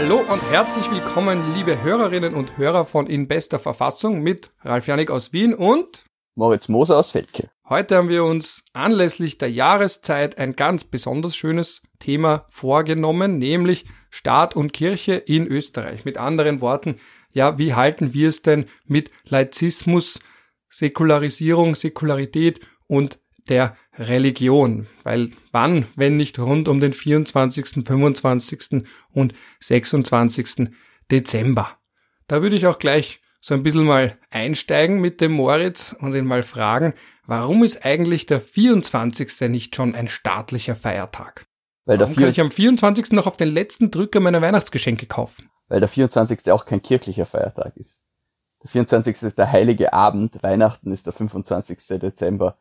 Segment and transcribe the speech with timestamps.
[0.00, 5.10] Hallo und herzlich willkommen, liebe Hörerinnen und Hörer von In bester Verfassung mit Ralf Janik
[5.10, 6.04] aus Wien und
[6.36, 7.50] Moritz Moser aus Feldke.
[7.68, 14.54] Heute haben wir uns anlässlich der Jahreszeit ein ganz besonders schönes Thema vorgenommen, nämlich Staat
[14.54, 16.04] und Kirche in Österreich.
[16.04, 17.00] Mit anderen Worten,
[17.32, 20.20] ja, wie halten wir es denn mit Laizismus,
[20.68, 23.18] Säkularisierung, Säkularität und
[23.48, 24.86] der Religion.
[25.02, 28.84] Weil wann, wenn nicht rund um den 24., 25.
[29.12, 30.70] und 26.
[31.10, 31.68] Dezember.
[32.26, 36.26] Da würde ich auch gleich so ein bisschen mal einsteigen mit dem Moritz und ihn
[36.26, 36.94] mal fragen,
[37.26, 39.48] warum ist eigentlich der 24.
[39.48, 41.46] nicht schon ein staatlicher Feiertag?
[41.86, 43.12] Weil warum kann ich am 24.
[43.12, 45.48] noch auf den letzten Drücker meine Weihnachtsgeschenke kaufen?
[45.68, 46.50] Weil der 24.
[46.50, 48.00] auch kein kirchlicher Feiertag ist.
[48.62, 49.22] Der 24.
[49.22, 51.78] ist der heilige Abend, Weihnachten ist der 25.
[52.00, 52.58] Dezember.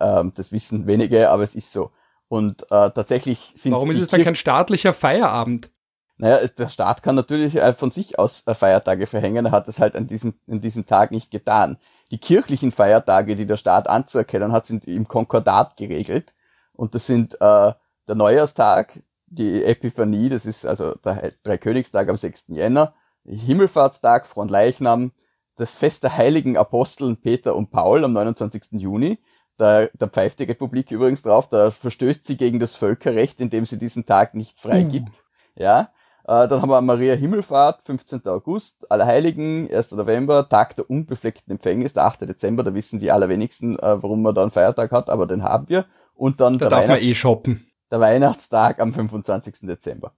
[0.00, 1.90] Ähm, das wissen wenige, aber es ist so.
[2.28, 3.72] Und äh, tatsächlich sind.
[3.72, 5.70] Warum ist es dann kein staatlicher Feierabend?
[6.18, 9.78] Naja, der Staat kann natürlich äh, von sich aus äh, Feiertage verhängen, er hat das
[9.78, 11.76] halt an diesem, an diesem Tag nicht getan.
[12.10, 16.32] Die kirchlichen Feiertage, die der Staat anzuerkennen hat, sind im Konkordat geregelt.
[16.72, 17.72] Und das sind äh,
[18.08, 22.44] der Neujahrstag, die Epiphanie, das ist also der Dreikönigstag am 6.
[22.48, 25.12] Jänner, Himmelfahrtstag, Fronleichnam,
[25.56, 28.62] das Fest der heiligen Aposteln Peter und Paul am 29.
[28.72, 29.18] Juni
[29.56, 33.78] da, da pfeift die Republik übrigens drauf, da verstößt sie gegen das Völkerrecht, indem sie
[33.78, 35.08] diesen Tag nicht freigibt.
[35.08, 35.62] Mhm.
[35.62, 35.90] Ja.
[36.24, 38.26] Äh, dann haben wir Maria Himmelfahrt, 15.
[38.26, 39.92] August, Allerheiligen, 1.
[39.92, 42.22] November, Tag der unbefleckten Empfängnis, der 8.
[42.22, 45.68] Dezember, da wissen die allerwenigsten, äh, warum man da einen Feiertag hat, aber den haben
[45.68, 45.86] wir.
[46.14, 47.66] Und dann da darf man eh shoppen.
[47.92, 49.68] Der Weihnachtstag am 25.
[49.68, 50.12] Dezember.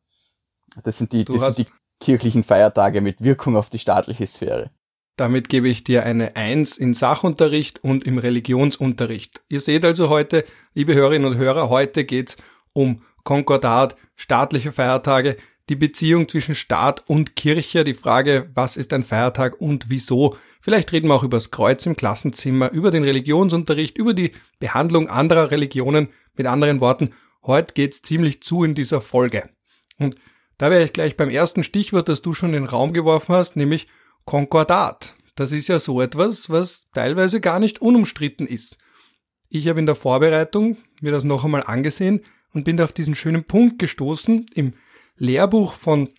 [0.83, 4.70] Das sind die, das sind die kirchlichen Feiertage mit Wirkung auf die staatliche Sphäre.
[5.19, 9.42] Damit gebe ich dir eine Eins in Sachunterricht und im Religionsunterricht.
[9.48, 12.36] Ihr seht also heute, liebe Hörerinnen und Hörer, heute geht's
[12.72, 15.36] um Konkordat, staatliche Feiertage,
[15.69, 20.36] die Beziehung zwischen Staat und Kirche, die Frage, was ist ein Feiertag und wieso.
[20.61, 24.30] Vielleicht reden wir auch über das Kreuz im Klassenzimmer, über den Religionsunterricht, über die
[24.61, 26.11] Behandlung anderer Religionen.
[26.36, 27.11] Mit anderen Worten,
[27.42, 29.50] heute geht's ziemlich zu in dieser Folge.
[29.98, 30.14] Und
[30.58, 33.56] da wäre ich gleich beim ersten Stichwort, das du schon in den Raum geworfen hast,
[33.56, 33.89] nämlich
[34.28, 35.14] Konkordat.
[35.36, 38.77] Das ist ja so etwas, was teilweise gar nicht unumstritten ist.
[39.48, 42.20] Ich habe in der Vorbereitung mir das noch einmal angesehen
[42.52, 44.74] und bin auf diesen schönen Punkt gestoßen im
[45.17, 46.11] Lehrbuch von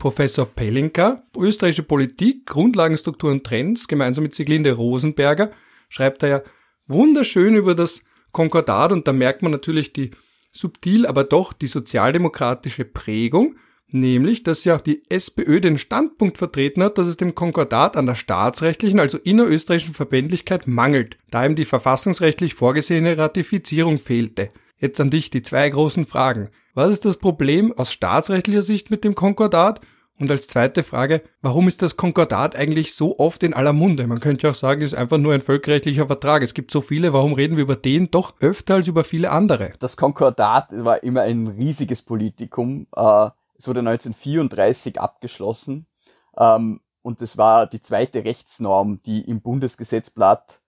[0.00, 5.52] Professor Pelinka, Österreichische Politik, Grundlagenstruktur und Trends, gemeinsam mit Siglinde Rosenberger,
[5.88, 6.42] schreibt er ja
[6.88, 8.02] wunderschön über das
[8.32, 10.10] Konkordat und da merkt man natürlich die
[10.50, 13.54] subtil, aber doch die sozialdemokratische Prägung
[13.94, 18.14] Nämlich, dass ja die SPÖ den Standpunkt vertreten hat, dass es dem Konkordat an der
[18.14, 24.48] staatsrechtlichen, also innerösterreichischen Verbindlichkeit mangelt, da ihm die verfassungsrechtlich vorgesehene Ratifizierung fehlte.
[24.78, 26.48] Jetzt an dich die zwei großen Fragen.
[26.72, 29.82] Was ist das Problem aus staatsrechtlicher Sicht mit dem Konkordat?
[30.18, 34.06] Und als zweite Frage, warum ist das Konkordat eigentlich so oft in aller Munde?
[34.06, 36.42] Man könnte ja auch sagen, es ist einfach nur ein völkerrechtlicher Vertrag.
[36.42, 39.72] Es gibt so viele, warum reden wir über den doch öfter als über viele andere?
[39.80, 42.86] Das Konkordat war immer ein riesiges Politikum.
[42.96, 43.28] Äh
[43.62, 45.86] es wurde 1934 abgeschlossen
[46.36, 50.60] ähm, und es war die zweite Rechtsnorm, die im Bundesgesetzblatt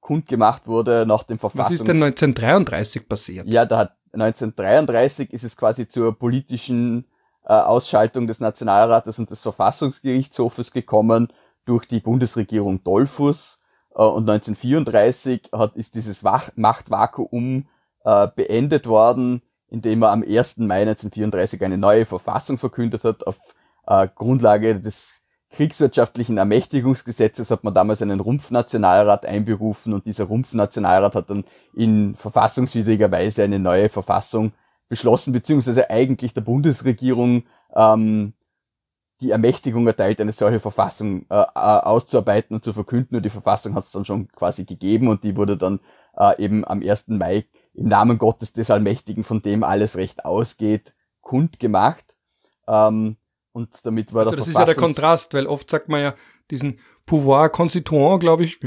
[0.00, 1.66] kundgemacht wurde nach dem Verfassungs...
[1.66, 3.46] Was ist denn 1933 passiert?
[3.46, 7.06] Ja, da hat 1933 ist es quasi zur politischen
[7.44, 11.32] äh, Ausschaltung des Nationalrates und des Verfassungsgerichtshofes gekommen
[11.64, 13.60] durch die Bundesregierung Dollfuss.
[13.94, 17.68] Äh, und 1934 hat, ist dieses Wach Machtvakuum
[18.04, 19.42] äh, beendet worden
[19.72, 20.58] indem er am 1.
[20.58, 23.26] Mai 1934 eine neue Verfassung verkündet hat.
[23.26, 23.38] Auf
[23.86, 25.14] äh, Grundlage des
[25.48, 31.44] kriegswirtschaftlichen Ermächtigungsgesetzes hat man damals einen Rumpfnationalrat einberufen und dieser Rumpfnationalrat hat dann
[31.74, 34.52] in verfassungswidriger Weise eine neue Verfassung
[34.90, 37.44] beschlossen, beziehungsweise eigentlich der Bundesregierung
[37.74, 38.34] ähm,
[39.22, 43.16] die Ermächtigung erteilt, eine solche Verfassung äh, äh auszuarbeiten und zu verkünden.
[43.16, 45.80] Und die Verfassung hat es dann schon quasi gegeben und die wurde dann
[46.14, 47.08] äh, eben am 1.
[47.08, 52.16] Mai im Namen Gottes des Allmächtigen, von dem alles Recht ausgeht, kundgemacht.
[52.66, 53.16] Ähm,
[53.52, 56.14] und damit war also das ist ja der Kontrast, weil oft sagt man ja
[56.50, 58.60] diesen Pouvoir constituant, glaube ich,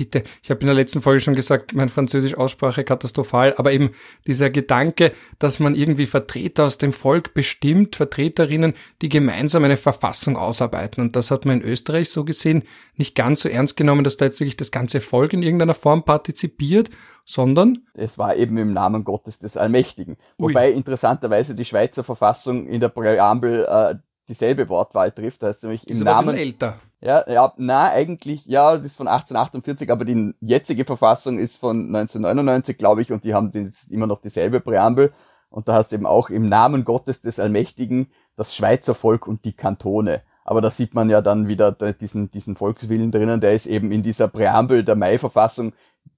[0.00, 3.90] bitte, ich habe in der letzten Folge schon gesagt, mein Französisch Aussprache katastrophal, aber eben
[4.26, 10.38] dieser Gedanke, dass man irgendwie Vertreter aus dem Volk bestimmt, Vertreterinnen, die gemeinsam eine Verfassung
[10.38, 11.04] ausarbeiten.
[11.04, 12.62] Und das hat man in Österreich so gesehen
[12.96, 16.02] nicht ganz so ernst genommen, dass da jetzt wirklich das ganze Volk in irgendeiner Form
[16.02, 16.88] partizipiert,
[17.26, 20.16] sondern es war eben im Namen Gottes des Allmächtigen.
[20.38, 20.48] Ui.
[20.48, 23.96] Wobei interessanterweise die Schweizer Verfassung in der Präambel äh,
[24.30, 26.78] dieselbe Wortwahl trifft, heißt nämlich im Namen älter.
[27.02, 31.86] Ja, ja, na, eigentlich, ja, das ist von 1848, aber die jetzige Verfassung ist von
[31.86, 33.50] 1999, glaube ich, und die haben
[33.88, 35.12] immer noch dieselbe Präambel.
[35.48, 39.44] Und da hast du eben auch im Namen Gottes des Allmächtigen, das Schweizer Volk und
[39.46, 40.22] die Kantone.
[40.44, 44.02] Aber da sieht man ja dann wieder diesen, diesen Volkswillen drinnen, der ist eben in
[44.02, 45.72] dieser Präambel der Mai-Verfassung,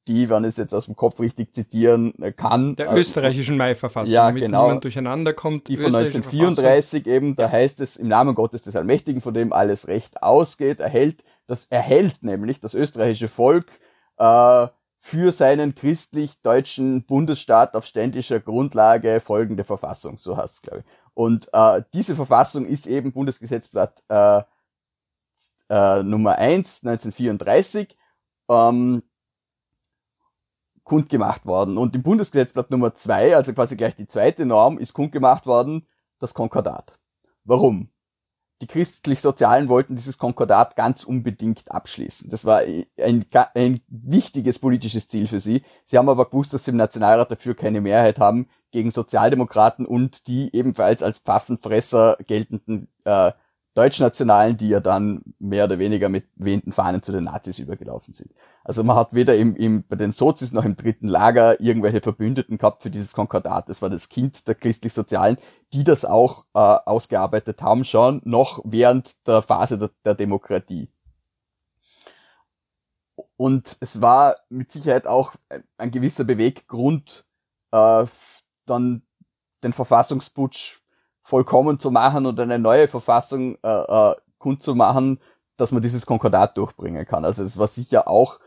[0.09, 2.77] die, wenn ich es jetzt aus dem Kopf richtig zitieren äh, kann.
[2.77, 5.69] Der äh, österreichischen Mai-Verfassung, ja, damit genau, niemand durcheinander kommt.
[5.69, 9.89] Die von 1934 eben, da heißt es, im Namen Gottes des Allmächtigen, von dem alles
[9.89, 13.81] Recht ausgeht, erhält, das erhält nämlich das österreichische Volk
[14.19, 14.67] äh,
[14.99, 20.85] für seinen christlich-deutschen Bundesstaat auf ständischer Grundlage folgende Verfassung, so heißt es, glaube ich.
[21.15, 24.43] Und äh, diese Verfassung ist eben Bundesgesetzblatt äh,
[25.69, 27.97] äh, Nummer 1 1934
[28.49, 29.03] ähm,
[30.85, 31.79] kundgemacht worden.
[31.79, 35.87] Und im Bundesgesetzblatt Nummer 2, also quasi gleich die zweite Norm, ist kundgemacht worden,
[36.19, 36.99] das Konkordat.
[37.45, 37.89] Warum?
[38.61, 42.31] Die Christlich-Sozialen wollten dieses Konkordat ganz unbedingt abschließen.
[42.31, 45.65] Das war ein, ein wichtiges politisches Ziel für sie.
[45.85, 50.29] Sie haben aber gewusst, dass sie im Nationalrat dafür keine Mehrheit haben gegen Sozialdemokraten und
[50.29, 53.33] die ebenfalls als Pfaffenfresser geltenden äh,
[53.75, 58.31] Deutschnationalen, die ja dann mehr oder weniger mit wehenden Fahnen zu den Nazis übergelaufen sind.
[58.65, 62.59] Also man hat weder im, im, bei den Sozis noch im dritten Lager irgendwelche Verbündeten
[62.59, 63.69] gehabt für dieses Konkordat.
[63.69, 65.39] Das war das Kind der christlich-sozialen,
[65.73, 70.89] die das auch äh, ausgearbeitet haben, schon noch während der Phase der, der Demokratie.
[73.37, 75.33] Und es war mit Sicherheit auch
[75.77, 77.25] ein gewisser Beweggrund,
[77.73, 78.07] äh,
[78.67, 79.03] dann
[79.65, 80.79] den Verfassungsputsch
[81.23, 85.21] vollkommen zu machen und eine neue Verfassung äh, äh, kundzumachen,
[85.57, 87.25] dass man dieses Konkordat durchbringen kann.
[87.25, 88.39] Also es war sicher auch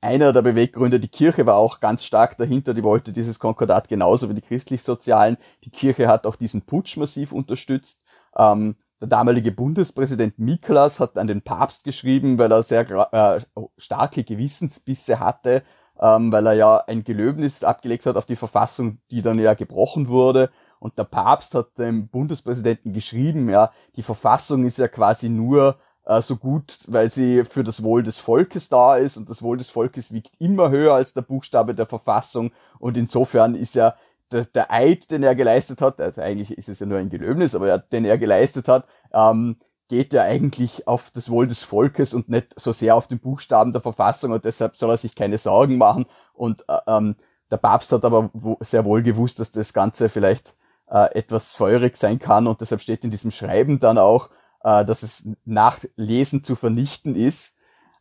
[0.00, 1.00] einer der Beweggründe.
[1.00, 5.36] Die Kirche war auch ganz stark dahinter, die wollte dieses Konkordat genauso wie die christlich-sozialen.
[5.64, 8.04] Die Kirche hat auch diesen Putsch massiv unterstützt.
[8.36, 13.40] Ähm, der damalige Bundespräsident Miklas hat an den Papst geschrieben, weil er sehr äh,
[13.76, 15.62] starke Gewissensbisse hatte,
[16.00, 20.08] ähm, weil er ja ein Gelöbnis abgelegt hat auf die Verfassung, die dann ja gebrochen
[20.08, 25.78] wurde und der Papst hat dem Bundespräsidenten geschrieben, ja, die Verfassung ist ja quasi nur
[26.06, 29.58] äh, so gut, weil sie für das Wohl des Volkes da ist und das Wohl
[29.58, 32.52] des Volkes wiegt immer höher als der Buchstabe der Verfassung.
[32.78, 33.94] Und insofern ist ja
[34.30, 37.54] der, der Eid, den er geleistet hat, also eigentlich ist es ja nur ein Gelöbnis,
[37.54, 39.56] aber ja, den er geleistet hat, ähm,
[39.88, 43.72] geht ja eigentlich auf das Wohl des Volkes und nicht so sehr auf den Buchstaben
[43.72, 46.06] der Verfassung und deshalb soll er sich keine Sorgen machen.
[46.32, 47.16] Und äh, ähm,
[47.50, 48.30] der Papst hat aber
[48.60, 50.54] sehr wohl gewusst, dass das Ganze vielleicht
[50.88, 54.30] äh, etwas feurig sein kann und deshalb steht in diesem Schreiben dann auch,
[54.62, 57.54] äh, dass es nach Lesen zu vernichten ist.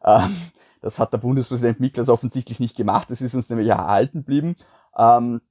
[0.03, 0.35] Ähm,
[0.81, 4.55] das hat der Bundespräsident Miklas offensichtlich nicht gemacht, das ist uns nämlich erhalten geblieben.
[4.97, 5.41] Ähm,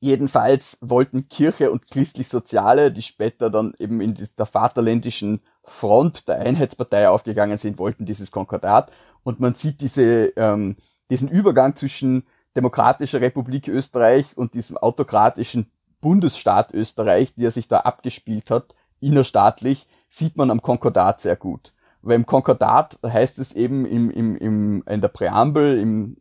[0.00, 7.08] jedenfalls wollten Kirche und christlich-soziale, die später dann eben in der vaterländischen Front der Einheitspartei
[7.08, 8.92] aufgegangen sind, wollten dieses Konkordat.
[9.22, 10.76] Und man sieht diese, ähm,
[11.10, 12.24] diesen Übergang zwischen
[12.56, 15.70] Demokratischer Republik Österreich und diesem autokratischen
[16.00, 21.74] Bundesstaat Österreich, die er sich da abgespielt hat, innerstaatlich, sieht man am Konkordat sehr gut.
[22.00, 26.18] Weil im Konkordat heißt es eben im, im, im, in der Präambel, im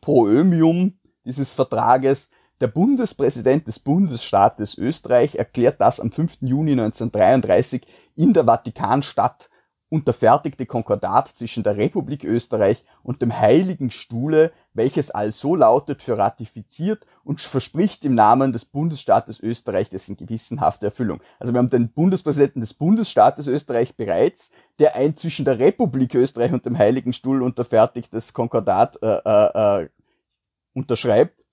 [0.00, 2.30] Proömium dieses Vertrages,
[2.62, 6.38] der Bundespräsident des Bundesstaates Österreich erklärt das am 5.
[6.40, 9.50] Juni 1933 in der Vatikanstadt
[9.88, 17.06] unterfertigte Konkordat zwischen der Republik Österreich und dem Heiligen Stuhle, welches also lautet für ratifiziert
[17.22, 21.20] und verspricht im Namen des Bundesstaates Österreich dessen gewissenhafte Erfüllung.
[21.38, 24.50] Also wir haben den Bundespräsidenten des Bundesstaates Österreich bereits,
[24.80, 29.88] der ein zwischen der Republik Österreich und dem Heiligen Stuhl unterfertigtes Konkordat äh, äh, äh
[30.74, 31.45] unterschreibt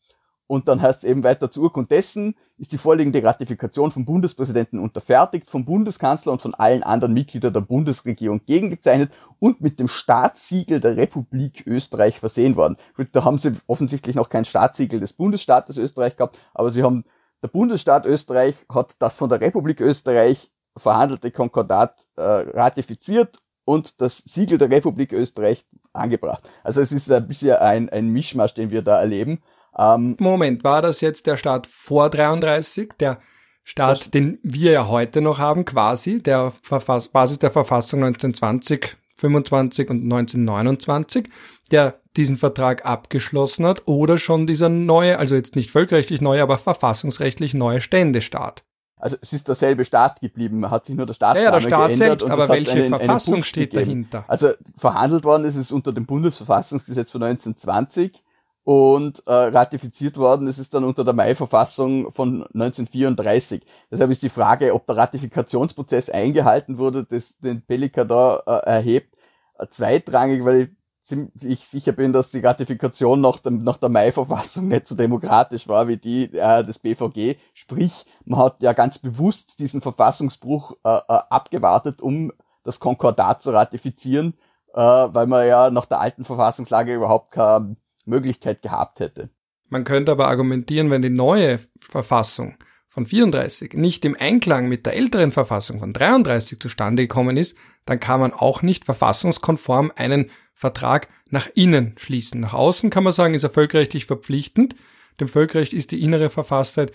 [0.48, 4.80] und dann heißt es eben weiter zur Urkund dessen ist die vorliegende Ratifikation vom Bundespräsidenten
[4.80, 10.80] unterfertigt, vom Bundeskanzler und von allen anderen Mitgliedern der Bundesregierung gegengezeichnet und mit dem Staatssiegel
[10.80, 12.78] der Republik Österreich versehen worden.
[13.12, 17.06] Da haben sie offensichtlich noch kein Staatssiegel des Bundesstaates Österreich gehabt, aber sie haben,
[17.42, 24.20] der Bundesstaat Österreich hat das von der Republik Österreich verhandelte Konkordat äh, ratifiziert und das
[24.20, 26.50] Siegel der Republik Österreich angebracht.
[26.64, 29.42] Also es ist ein bisschen ein, ein Mischmasch, den wir da erleben.
[29.78, 33.20] Ähm, Moment, war das jetzt der Staat vor 33, der
[33.64, 39.90] Staat, den wir ja heute noch haben, quasi, der Verfass Basis der Verfassung 1920, 25
[39.90, 41.30] und 1929,
[41.72, 46.58] der diesen Vertrag abgeschlossen hat, oder schon dieser neue, also jetzt nicht völkerrechtlich neue, aber
[46.58, 48.64] verfassungsrechtlich neue Ständestaat?
[48.98, 51.96] Also es ist derselbe Staat geblieben, hat sich nur der Staatsname ja, ja, der Staat
[51.98, 53.86] selbst, aber welche einen, Verfassung einen steht gegeben.
[53.86, 54.26] dahinter?
[54.28, 58.24] Also verhandelt worden ist es unter dem Bundesverfassungsgesetz von 1920
[58.64, 63.66] und äh, ratifiziert worden ist es dann unter der Mai-Verfassung von 1934.
[63.92, 69.16] Deshalb ist die Frage, ob der Ratifikationsprozess eingehalten wurde, das den Pelika da äh, erhebt,
[69.60, 74.88] äh, zweitrangig, weil ziemlich sicher bin, dass die Ratifikation nach, dem, nach der Mai-Verfassung nicht
[74.88, 77.36] so demokratisch war wie die äh, des BVG.
[77.54, 82.32] Sprich, man hat ja ganz bewusst diesen Verfassungsbruch äh, äh, abgewartet, um
[82.64, 84.36] das Konkordat zu ratifizieren,
[84.74, 89.30] äh, weil man ja nach der alten Verfassungslage überhaupt keine Möglichkeit gehabt hätte.
[89.70, 92.56] Man könnte aber argumentieren, wenn die neue Verfassung
[92.94, 98.00] von 34 nicht im Einklang mit der älteren Verfassung von 33 zustande gekommen ist, dann
[98.00, 102.40] kann man auch nicht verfassungskonform einen Vertrag nach innen schließen.
[102.40, 104.76] Nach außen kann man sagen, ist er völkerrechtlich verpflichtend.
[105.20, 106.92] Dem Völkerrecht ist die innere Verfasstheit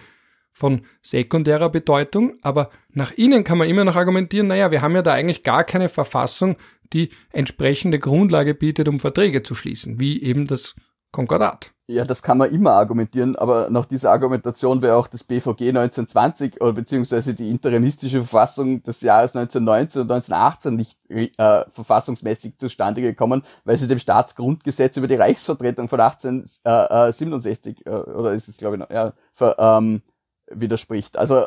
[0.53, 5.03] von sekundärer Bedeutung, aber nach innen kann man immer noch argumentieren, naja, wir haben ja
[5.03, 6.57] da eigentlich gar keine Verfassung,
[6.93, 10.75] die entsprechende Grundlage bietet, um Verträge zu schließen, wie eben das
[11.11, 11.73] Konkordat.
[11.91, 16.61] Ja, das kann man immer argumentieren, aber nach dieser Argumentation wäre auch das BVG 1920
[16.61, 23.43] oder beziehungsweise die interimistische Verfassung des Jahres 1919 und 1918 nicht äh, verfassungsmäßig zustande gekommen,
[23.65, 28.81] weil sie dem Staatsgrundgesetz über die Reichsvertretung von 1867 äh, oder ist es glaube ich
[28.81, 30.03] noch, ja, ver, ähm,
[30.51, 31.17] widerspricht.
[31.17, 31.47] Also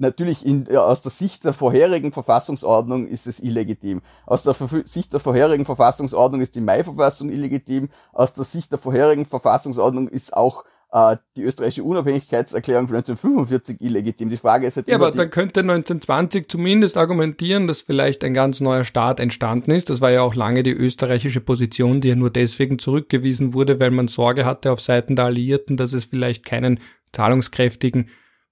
[0.00, 4.02] natürlich in, ja, aus der Sicht der vorherigen Verfassungsordnung ist es illegitim.
[4.26, 4.54] Aus der
[4.84, 7.88] Sicht der vorherigen Verfassungsordnung ist die Mai-Verfassung illegitim.
[8.12, 14.28] Aus der Sicht der vorherigen Verfassungsordnung ist auch äh, die österreichische Unabhängigkeitserklärung von 1945 illegitim.
[14.28, 18.60] Die Frage ist halt Ja, aber dann könnte 1920 zumindest argumentieren, dass vielleicht ein ganz
[18.60, 19.90] neuer Staat entstanden ist.
[19.90, 23.90] Das war ja auch lange die österreichische Position, die ja nur deswegen zurückgewiesen wurde, weil
[23.90, 26.80] man Sorge hatte auf Seiten der Alliierten, dass es vielleicht keinen
[27.12, 28.08] zahlungskräftigen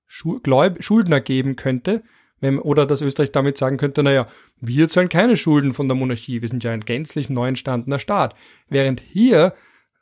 [0.09, 2.03] Schuldner geben könnte,
[2.41, 4.27] wenn, oder dass Österreich damit sagen könnte, naja,
[4.61, 8.35] wir zahlen keine Schulden von der Monarchie, wir sind ja ein gänzlich neu entstandener Staat.
[8.69, 9.55] Während hier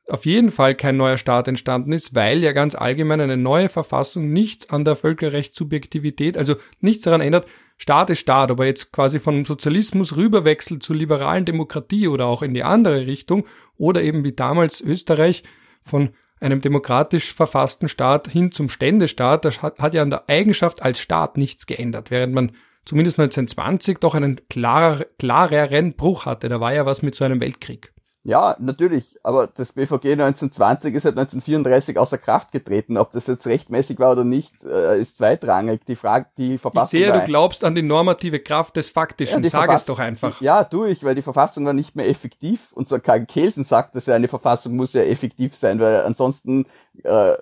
[0.09, 4.33] auf jeden Fall kein neuer Staat entstanden ist, weil ja ganz allgemein eine neue Verfassung
[4.33, 7.47] nichts an der Völkerrechtssubjektivität, also nichts daran ändert,
[7.79, 12.55] Staat ist Staat, aber jetzt quasi von Sozialismus rüberwechselt zur liberalen Demokratie oder auch in
[12.55, 13.47] die andere Richtung
[13.77, 15.43] oder eben wie damals Österreich
[15.83, 16.11] von
[16.41, 21.37] einem demokratisch verfassten Staat hin zum Ständestaat, das hat, ja an der Eigenschaft als Staat
[21.37, 22.53] nichts geändert, während man
[22.85, 26.49] zumindest 1920 doch einen klarer, klareren Bruch hatte.
[26.49, 27.93] Da war ja was mit so einem Weltkrieg.
[28.27, 32.97] Ja, natürlich, aber das BVG 1920 ist seit 1934 außer Kraft getreten.
[32.97, 35.83] Ob das jetzt rechtmäßig war oder nicht, äh, ist zweitrangig.
[35.87, 36.99] Die Frage, die Verfassung.
[36.99, 39.45] Ich sehe, du glaubst an die normative Kraft des Faktischen.
[39.45, 40.41] Ja, Sag Verfass es doch einfach.
[40.41, 42.73] Ja, tue ich, weil die Verfassung war nicht mehr effektiv.
[42.73, 46.67] Und so Karl Kelsen sagt, dass ja eine Verfassung muss ja effektiv sein, weil ansonsten
[47.05, 47.35] äh,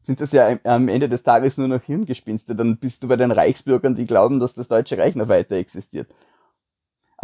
[0.00, 2.54] sind das ja am Ende des Tages nur noch Hirngespinste.
[2.54, 6.08] Dann bist du bei den Reichsbürgern, die glauben, dass das Deutsche Reich noch weiter existiert.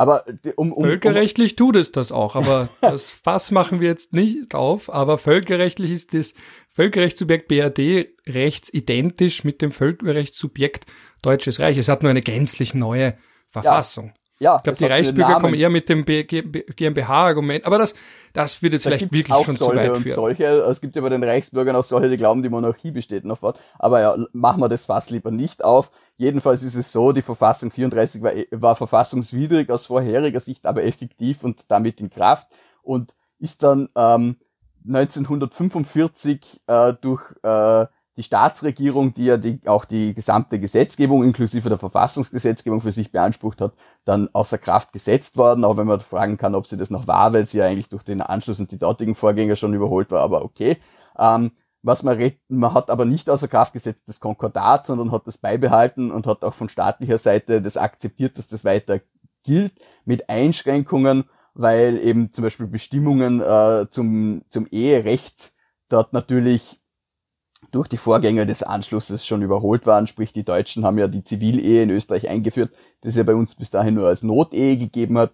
[0.00, 0.24] Aber
[0.56, 4.54] um, um völkerrechtlich um, tut es das auch, aber das Fass machen wir jetzt nicht
[4.54, 4.90] auf.
[4.90, 6.32] Aber völkerrechtlich ist das
[6.68, 10.86] Völkerrechtssubjekt BRD rechtsidentisch mit dem Völkerrechtssubjekt
[11.20, 11.76] Deutsches Reich.
[11.76, 13.12] Es hat nur eine gänzlich neue
[13.50, 14.14] Verfassung.
[14.38, 17.92] Ja, ja ich glaube, die Reichsbürger kommen eher mit dem GmbH-Argument, aber das,
[18.32, 20.14] das wird jetzt da vielleicht wirklich schon zu weit führen.
[20.14, 23.40] Solche, es gibt ja bei den Reichsbürgern auch solche, die glauben, die Monarchie besteht noch
[23.40, 23.60] fort.
[23.78, 25.90] Aber ja, machen wir das Fass lieber nicht auf.
[26.20, 31.42] Jedenfalls ist es so, die Verfassung 34 war, war verfassungswidrig aus vorheriger Sicht, aber effektiv
[31.44, 32.46] und damit in Kraft
[32.82, 34.36] und ist dann ähm,
[34.86, 37.86] 1945 äh, durch äh,
[38.18, 43.62] die Staatsregierung, die ja die, auch die gesamte Gesetzgebung inklusive der Verfassungsgesetzgebung für sich beansprucht
[43.62, 43.72] hat,
[44.04, 45.64] dann außer Kraft gesetzt worden.
[45.64, 48.02] Auch wenn man fragen kann, ob sie das noch war, weil sie ja eigentlich durch
[48.02, 50.76] den Anschluss und die dortigen Vorgänger schon überholt war, aber okay.
[51.18, 55.26] Ähm, was man redet, man hat aber nicht außer Kraft gesetzt das Konkordat, sondern hat
[55.26, 59.00] das beibehalten und hat auch von staatlicher Seite das akzeptiert, dass das weiter
[59.44, 59.72] gilt,
[60.04, 65.52] mit Einschränkungen, weil eben zum Beispiel Bestimmungen äh, zum, zum Eherecht
[65.88, 66.80] dort natürlich
[67.70, 70.06] durch die Vorgänger des Anschlusses schon überholt waren.
[70.06, 72.72] Sprich, die Deutschen haben ja die Zivilehe in Österreich eingeführt,
[73.02, 75.32] das ja bei uns bis dahin nur als Notehe gegeben hat.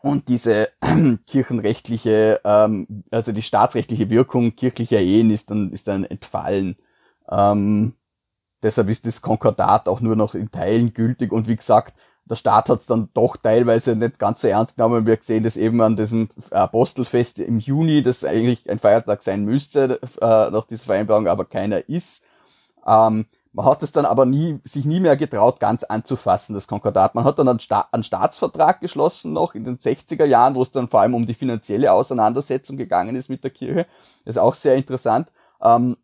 [0.00, 0.68] Und diese
[1.26, 6.76] kirchenrechtliche, ähm, also die staatsrechtliche Wirkung kirchlicher Ehen ist dann, ist dann entfallen.
[7.30, 7.94] Ähm,
[8.62, 11.94] deshalb ist das Konkordat auch nur noch in Teilen gültig und wie gesagt,
[12.28, 15.06] der Staat hat es dann doch teilweise nicht ganz so ernst genommen.
[15.06, 19.98] Wir sehen das eben an diesem Apostelfest im Juni, das eigentlich ein Feiertag sein müsste
[20.20, 22.22] äh, nach dieser Vereinbarung, aber keiner ist.
[22.86, 27.14] Ähm, man hat es dann aber nie, sich nie mehr getraut, ganz anzufassen, das Konkordat.
[27.14, 30.70] Man hat dann einen, Sta einen Staatsvertrag geschlossen noch in den 60er Jahren, wo es
[30.70, 33.86] dann vor allem um die finanzielle Auseinandersetzung gegangen ist mit der Kirche.
[34.24, 35.28] Das ist auch sehr interessant.
[35.62, 35.96] Ähm,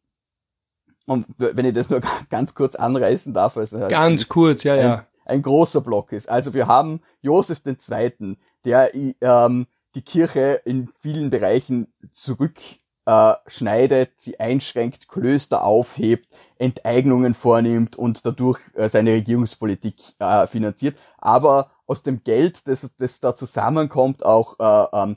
[1.06, 3.56] und wenn ich das nur ganz kurz anreißen darf.
[3.56, 5.06] Also ganz kurz, ja, ein, ja.
[5.26, 6.28] Ein großer Block ist.
[6.28, 12.58] Also wir haben Josef II., der ähm, die Kirche in vielen Bereichen zurück
[13.06, 20.96] äh, schneidet, sie einschränkt, Klöster aufhebt, Enteignungen vornimmt und dadurch äh, seine Regierungspolitik äh, finanziert,
[21.18, 25.16] aber aus dem Geld, das, das da zusammenkommt, auch äh, ähm,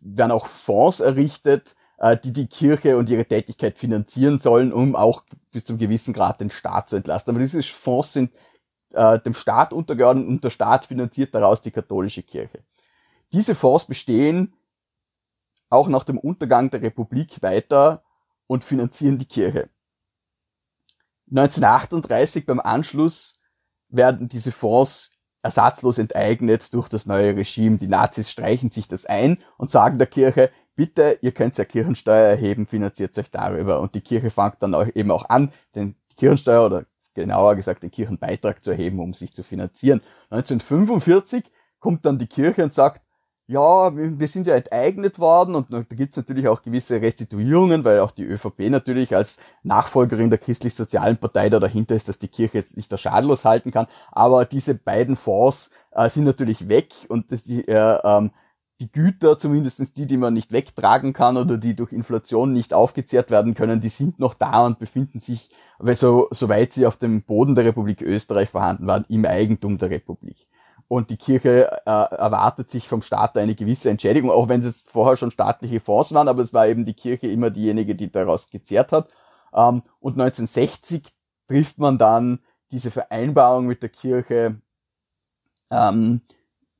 [0.00, 5.22] werden auch Fonds errichtet, äh, die die Kirche und ihre Tätigkeit finanzieren sollen, um auch
[5.52, 7.34] bis zum gewissen Grad den Staat zu entlasten.
[7.34, 8.32] Aber diese Fonds sind
[8.92, 12.60] äh, dem Staat untergeordnet und der Staat finanziert daraus die katholische Kirche.
[13.32, 14.54] Diese Fonds bestehen
[15.70, 18.02] auch nach dem Untergang der Republik weiter
[18.46, 19.68] und finanzieren die Kirche.
[21.30, 23.38] 1938 beim Anschluss
[23.88, 25.10] werden diese Fonds
[25.42, 27.76] ersatzlos enteignet durch das neue Regime.
[27.76, 32.28] Die Nazis streichen sich das ein und sagen der Kirche, bitte, ihr könnt ja Kirchensteuer
[32.28, 33.80] erheben, finanziert euch darüber.
[33.80, 37.90] Und die Kirche fängt dann auch eben auch an, den Kirchensteuer oder genauer gesagt den
[37.90, 40.00] Kirchenbeitrag zu erheben, um sich zu finanzieren.
[40.30, 43.02] 1945 kommt dann die Kirche und sagt,
[43.48, 48.10] ja, wir sind ja enteignet worden und da gibt's natürlich auch gewisse Restituierungen, weil auch
[48.10, 52.76] die ÖVP natürlich als Nachfolgerin der christlich-sozialen Partei da dahinter ist, dass die Kirche jetzt
[52.76, 53.86] nicht der schadlos halten kann.
[54.12, 58.32] Aber diese beiden Fonds äh, sind natürlich weg und das, die, äh, ähm,
[58.80, 63.30] die Güter, zumindestens die, die man nicht wegtragen kann oder die durch Inflation nicht aufgezehrt
[63.30, 67.22] werden können, die sind noch da und befinden sich, weil so, soweit sie auf dem
[67.22, 70.48] Boden der Republik Österreich vorhanden waren, im Eigentum der Republik
[70.88, 75.16] und die Kirche äh, erwartet sich vom Staat eine gewisse Entschädigung, auch wenn es vorher
[75.18, 78.92] schon staatliche Fonds waren, aber es war eben die Kirche immer diejenige, die daraus gezehrt
[78.92, 79.08] hat.
[79.54, 81.02] Ähm, und 1960
[81.46, 82.40] trifft man dann
[82.70, 84.60] diese Vereinbarung mit der Kirche
[85.70, 86.22] ähm,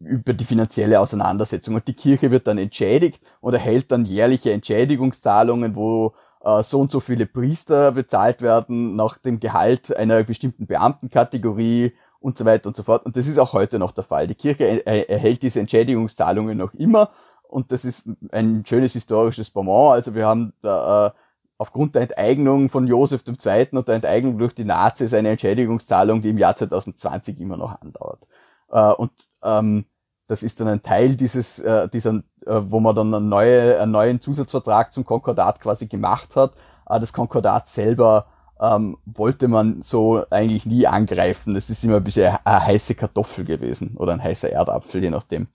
[0.00, 1.74] über die finanzielle Auseinandersetzung.
[1.74, 6.90] Und die Kirche wird dann entschädigt und erhält dann jährliche Entschädigungszahlungen, wo äh, so und
[6.90, 12.76] so viele Priester bezahlt werden nach dem Gehalt einer bestimmten Beamtenkategorie und so weiter und
[12.76, 13.04] so fort.
[13.06, 14.26] Und das ist auch heute noch der Fall.
[14.26, 17.10] Die Kirche erhält diese Entschädigungszahlungen noch immer
[17.48, 19.92] und das ist ein schönes historisches Bonbon.
[19.92, 21.10] Also wir haben da, äh,
[21.58, 23.68] aufgrund der Enteignung von Josef II.
[23.72, 28.26] und der Enteignung durch die Nazis eine Entschädigungszahlung, die im Jahr 2020 immer noch andauert.
[28.70, 29.10] Äh, und
[29.42, 29.86] ähm,
[30.28, 33.92] das ist dann ein Teil dieses, äh, dieser, äh, wo man dann einen, neue, einen
[33.92, 36.52] neuen Zusatzvertrag zum Konkordat quasi gemacht hat.
[36.88, 38.26] Äh, das Konkordat selber
[38.60, 41.54] ähm, wollte man so eigentlich nie angreifen.
[41.54, 45.48] Das ist immer ein bisschen eine heiße Kartoffel gewesen oder ein heißer Erdapfel, je nachdem.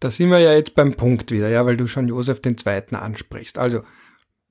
[0.00, 2.82] Da sind wir ja jetzt beim Punkt wieder, ja, weil du schon Josef II.
[2.96, 3.58] ansprichst.
[3.58, 3.82] Also,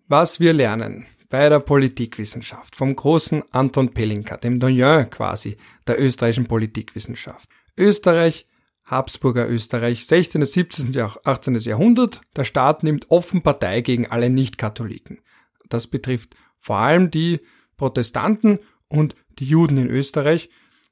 [0.08, 6.46] was wir lernen bei der Politikwissenschaft vom großen Anton Pelinka, dem Doyen quasi der österreichischen
[6.46, 7.50] Politikwissenschaft.
[7.78, 8.46] Österreich,
[8.86, 11.56] Habsburger Österreich, 16., 17., 18.
[11.56, 15.22] Jahrhundert, der Staat nimmt offen Partei gegen alle Nicht-Katholiken.
[15.70, 17.42] Das betrifft vor allem die
[17.76, 20.50] Protestanten und die Juden in Österreich.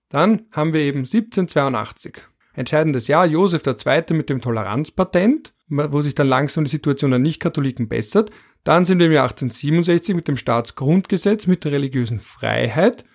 [0.10, 2.18] Dann haben wir eben 1782.
[2.54, 4.04] Entscheidendes Jahr, Josef II.
[4.18, 8.32] mit dem Toleranzpatent, wo sich dann langsam die Situation der Nicht-Katholiken bessert.
[8.66, 13.06] Dann sind wir im Jahr 1867 mit dem Staatsgrundgesetz, mit der religiösen Freiheit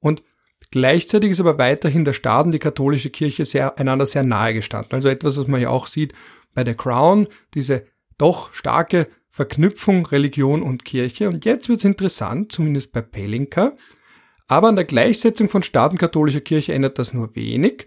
[0.00, 0.22] und
[0.70, 4.94] gleichzeitig ist aber weiterhin der Staat und die katholische Kirche sehr, einander sehr nahe gestanden.
[4.94, 6.14] Also etwas, was man ja auch sieht
[6.54, 7.84] bei der Crown, diese
[8.16, 11.28] doch starke Verknüpfung Religion und Kirche.
[11.28, 13.74] Und jetzt wird's interessant, zumindest bei Pelinka.
[14.48, 17.86] Aber an der Gleichsetzung von Staat und katholischer Kirche ändert das nur wenig.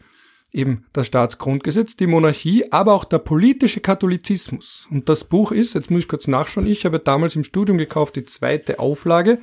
[0.52, 4.88] Eben das Staatsgrundgesetz, die Monarchie, aber auch der politische Katholizismus.
[4.92, 8.16] Und das Buch ist, jetzt muss ich kurz nachschauen, ich habe damals im Studium gekauft
[8.16, 9.40] die zweite Auflage.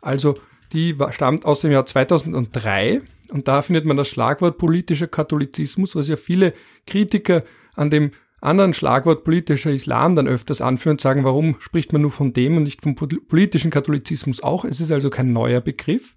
[0.00, 0.38] Also
[0.72, 6.08] die stammt aus dem Jahr 2003 und da findet man das Schlagwort politischer Katholizismus, was
[6.08, 6.54] ja viele
[6.86, 12.02] Kritiker an dem anderen Schlagwort politischer Islam dann öfters anführen und sagen, warum spricht man
[12.02, 14.64] nur von dem und nicht vom politischen Katholizismus auch?
[14.64, 16.14] Es ist also kein neuer Begriff.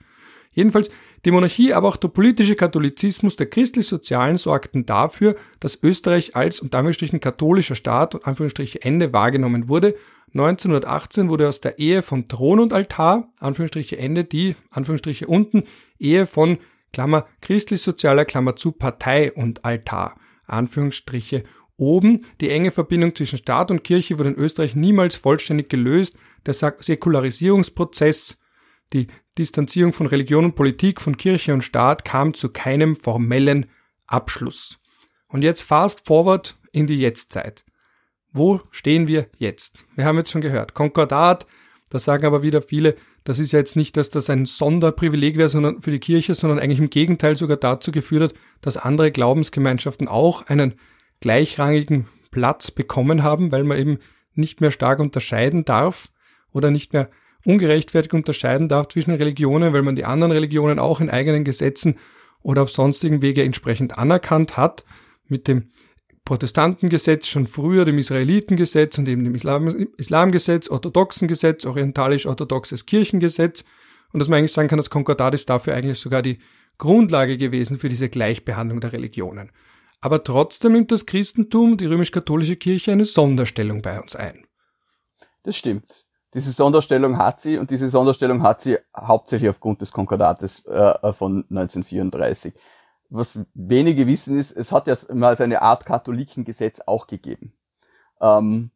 [0.52, 0.90] Jedenfalls,
[1.26, 6.74] die Monarchie, aber auch der politische Katholizismus der christlich-sozialen sorgten dafür, dass Österreich als und
[6.74, 9.96] Anführungsstrichen katholischer Staat und Anführungsstriche Ende wahrgenommen wurde.
[10.34, 15.64] 1918 wurde aus der Ehe von Thron und Altar, Anführungsstriche Ende, die, Anführungsstriche unten,
[16.00, 16.58] Ehe von,
[16.94, 20.16] Klammer, christlich-sozialer, Klammer zu, Partei und Altar,
[20.48, 21.44] Anführungsstriche
[21.78, 26.16] Oben, die enge Verbindung zwischen Staat und Kirche wurde in Österreich niemals vollständig gelöst.
[26.46, 28.38] Der Säkularisierungsprozess,
[28.94, 29.08] die
[29.38, 33.66] Distanzierung von Religion und Politik, von Kirche und Staat kam zu keinem formellen
[34.08, 34.80] Abschluss.
[35.28, 37.66] Und jetzt fast forward in die Jetztzeit.
[38.32, 39.86] Wo stehen wir jetzt?
[39.96, 41.46] Wir haben jetzt schon gehört, Konkordat,
[41.90, 45.50] da sagen aber wieder viele, das ist ja jetzt nicht, dass das ein Sonderprivileg wäre,
[45.50, 50.08] sondern für die Kirche, sondern eigentlich im Gegenteil sogar dazu geführt hat, dass andere Glaubensgemeinschaften
[50.08, 50.76] auch einen
[51.22, 54.00] gleichrangigen Platz bekommen haben, weil man eben
[54.34, 56.10] nicht mehr stark unterscheiden darf
[56.52, 57.10] oder nicht mehr
[57.46, 61.98] ungerechtfertigt unterscheiden darf zwischen Religionen, weil man die anderen Religionen auch in eigenen Gesetzen
[62.42, 64.84] oder auf sonstigen Wege entsprechend anerkannt hat,
[65.28, 65.66] mit dem
[66.26, 73.64] Protestantengesetz schon früher, dem Israelitengesetz und eben dem Islam, Islamgesetz, orthodoxen Gesetz, orientalisch-orthodoxes Kirchengesetz
[74.12, 76.40] und dass man eigentlich sagen kann, das Konkordat ist dafür eigentlich sogar die
[76.78, 79.52] Grundlage gewesen für diese Gleichbehandlung der Religionen.
[80.02, 84.46] Aber trotzdem nimmt das Christentum, die römisch-katholische Kirche, eine Sonderstellung bei uns ein.
[85.44, 86.06] Das stimmt.
[86.34, 91.46] Diese Sonderstellung hat sie und diese Sonderstellung hat sie hauptsächlich aufgrund des Konkordates äh, von
[91.50, 92.54] 1934.
[93.10, 97.54] Was wenige wissen ist, es hat ja mal so eine Art Katholikengesetz auch gegeben.
[98.20, 98.72] Ähm,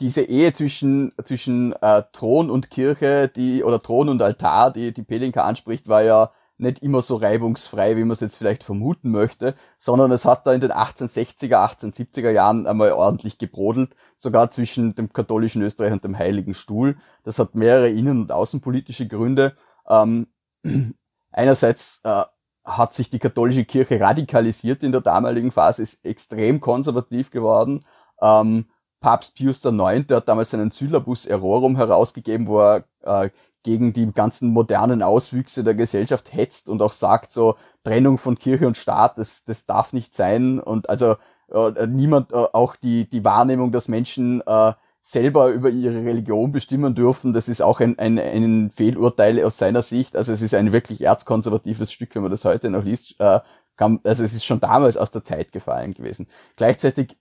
[0.00, 5.02] diese Ehe zwischen, zwischen äh, Thron und Kirche, die, oder Thron und Altar, die, die
[5.02, 9.54] Pelinka anspricht, war ja nicht immer so reibungsfrei, wie man es jetzt vielleicht vermuten möchte,
[9.78, 15.12] sondern es hat da in den 1860er, 1870er Jahren einmal ordentlich gebrodelt, sogar zwischen dem
[15.12, 16.96] katholischen Österreich und dem Heiligen Stuhl.
[17.24, 19.56] Das hat mehrere innen- und außenpolitische Gründe.
[19.88, 20.26] Ähm,
[21.30, 22.24] einerseits äh,
[22.64, 27.84] hat sich die katholische Kirche radikalisiert in der damaligen Phase, ist extrem konservativ geworden.
[28.20, 28.66] Ähm,
[29.00, 33.30] Papst Pius IX hat damals seinen Syllabus Errorum herausgegeben, wo er äh,
[33.62, 38.66] gegen die ganzen modernen Auswüchse der Gesellschaft hetzt und auch sagt, so Trennung von Kirche
[38.66, 40.60] und Staat, das, das darf nicht sein.
[40.60, 41.16] Und also
[41.52, 46.94] äh, niemand, äh, auch die, die Wahrnehmung, dass Menschen äh, selber über ihre Religion bestimmen
[46.94, 50.16] dürfen, das ist auch ein, ein, ein Fehlurteil aus seiner Sicht.
[50.16, 53.16] Also es ist ein wirklich erzkonservatives Stück, wenn man das heute noch liest.
[53.18, 53.40] Äh,
[53.76, 56.26] kann, also es ist schon damals aus der Zeit gefallen gewesen.
[56.56, 57.16] Gleichzeitig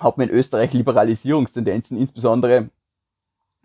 [0.00, 2.70] hat man in Österreich Liberalisierungstendenzen, insbesondere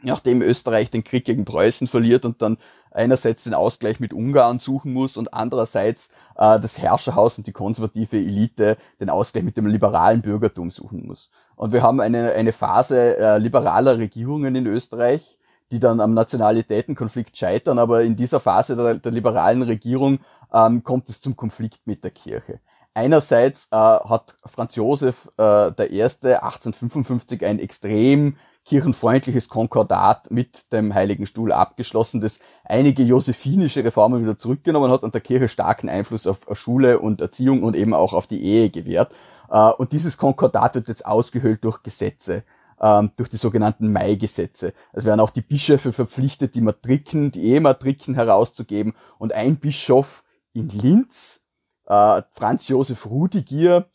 [0.03, 2.57] nachdem Österreich den Krieg gegen Preußen verliert und dann
[2.91, 8.17] einerseits den Ausgleich mit Ungarn suchen muss und andererseits äh, das Herrscherhaus und die konservative
[8.17, 11.31] Elite den Ausgleich mit dem liberalen Bürgertum suchen muss.
[11.55, 15.37] Und wir haben eine, eine Phase äh, liberaler Regierungen in Österreich,
[15.71, 20.19] die dann am Nationalitätenkonflikt scheitern, aber in dieser Phase der, der liberalen Regierung
[20.53, 22.59] ähm, kommt es zum Konflikt mit der Kirche.
[22.93, 30.93] Einerseits äh, hat Franz Josef äh, der Erste 1855 ein extrem kirchenfreundliches Konkordat mit dem
[30.93, 36.27] Heiligen Stuhl abgeschlossen, das einige josephinische Reformen wieder zurückgenommen hat und der Kirche starken Einfluss
[36.27, 39.11] auf Schule und Erziehung und eben auch auf die Ehe gewährt.
[39.49, 42.43] Äh, und dieses Konkordat wird jetzt ausgehöhlt durch Gesetze
[42.81, 44.73] ähm, durch die sogenannten Mai-Gesetze.
[44.91, 48.95] Es werden auch die Bischöfe verpflichtet, die Matriken, die Ehematriken herauszugeben.
[49.19, 51.41] Und ein Bischof in Linz,
[51.85, 53.85] äh, Franz Josef Rudigier,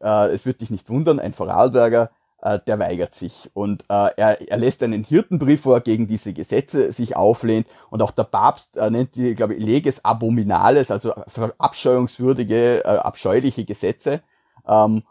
[0.00, 2.10] äh, es wird dich nicht wundern, ein Vorarlberger,
[2.42, 3.50] äh, der weigert sich.
[3.54, 7.66] Und äh, er, er lässt einen Hirtenbrief vor, gegen diese Gesetze sich auflehnt.
[7.90, 13.64] Und auch der Papst äh, nennt die, glaube ich, Leges Abominales, also verabscheuungswürdige, äh, abscheuliche
[13.64, 14.20] Gesetze.
[14.66, 15.02] Ähm,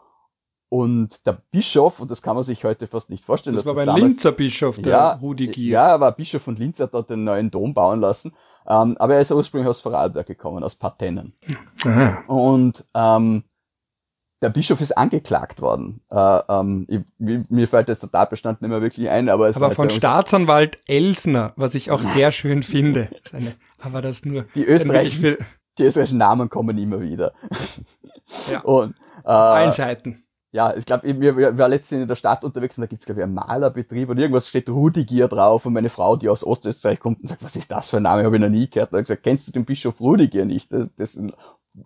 [0.68, 3.54] und der Bischof, und das kann man sich heute fast nicht vorstellen.
[3.54, 5.72] Das war das ein Linzer Bischof, der ja, Rudi Gier.
[5.72, 8.32] Ja, er war Bischof von Linz, hat dort den neuen Dom bauen lassen.
[8.66, 11.34] Ähm, aber er ist ursprünglich aus Vorarlberg gekommen, aus Partennen.
[11.84, 12.24] Aha.
[12.26, 13.44] Und ähm,
[14.42, 16.00] der Bischof ist angeklagt worden.
[16.10, 19.70] Äh, ähm, ich, mir fällt jetzt der Tatbestand nicht mehr wirklich ein, aber es aber
[19.70, 23.08] von Staatsanwalt Elsner, was ich auch sehr schön finde.
[23.32, 25.36] Eine, aber das nur die österreichischen,
[25.78, 27.32] die österreichischen Namen kommen immer wieder.
[28.50, 28.60] Ja.
[28.60, 28.94] Und,
[29.24, 30.22] äh, Auf allen Seiten.
[30.52, 33.24] Ja, ich glaube, wir, waren letztens in der Stadt unterwegs und da gibt's glaube ich
[33.24, 37.28] einen Malerbetrieb und irgendwas steht Rudigier drauf und meine Frau, die aus Ostösterreich kommt und
[37.28, 38.92] sagt, was ist das für ein Name, habe ich noch nie gehört.
[38.92, 40.72] Und ich gesagt, kennst du den Bischof Rudigier nicht?
[40.72, 41.34] Das ist ein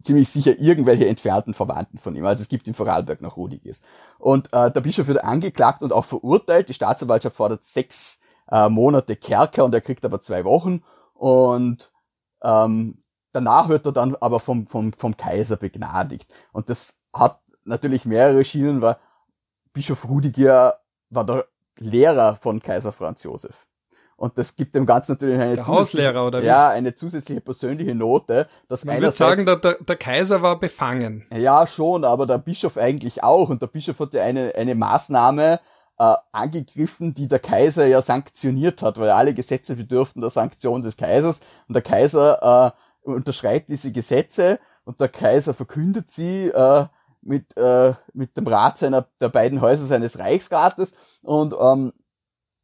[0.02, 2.24] ziemlich sicher irgendwelche entfernten Verwandten von ihm.
[2.24, 3.80] Also es gibt in Vorarlberg noch Rudigis.
[4.18, 6.68] Und äh, der Bischof wird angeklagt und auch verurteilt.
[6.68, 8.18] Die Staatsanwaltschaft fordert sechs
[8.50, 10.82] äh, Monate Kerker und er kriegt aber zwei Wochen.
[11.14, 11.90] Und
[12.42, 16.30] ähm, danach wird er dann aber vom, vom, vom Kaiser begnadigt.
[16.52, 18.96] Und das hat natürlich mehrere Schienen, weil
[19.72, 23.66] Bischof Rudiger war der Lehrer von Kaiser Franz Josef.
[24.20, 26.46] Und das gibt dem Ganzen natürlich eine, Hauslehrer, oder wie?
[26.46, 28.48] Ja, eine zusätzliche persönliche Note.
[28.68, 31.26] Dass Man würde sagen, der, der, der Kaiser war befangen.
[31.34, 33.48] Ja, schon, aber der Bischof eigentlich auch.
[33.48, 35.58] Und der Bischof hat ja eine, eine Maßnahme
[35.98, 40.98] äh, angegriffen, die der Kaiser ja sanktioniert hat, weil alle Gesetze bedürften der Sanktion des
[40.98, 41.40] Kaisers.
[41.66, 42.74] Und der Kaiser
[43.06, 46.84] äh, unterschreibt diese Gesetze und der Kaiser verkündet sie äh,
[47.22, 51.94] mit, äh, mit dem Rat seiner, der beiden Häuser seines Reichsrates und ähm,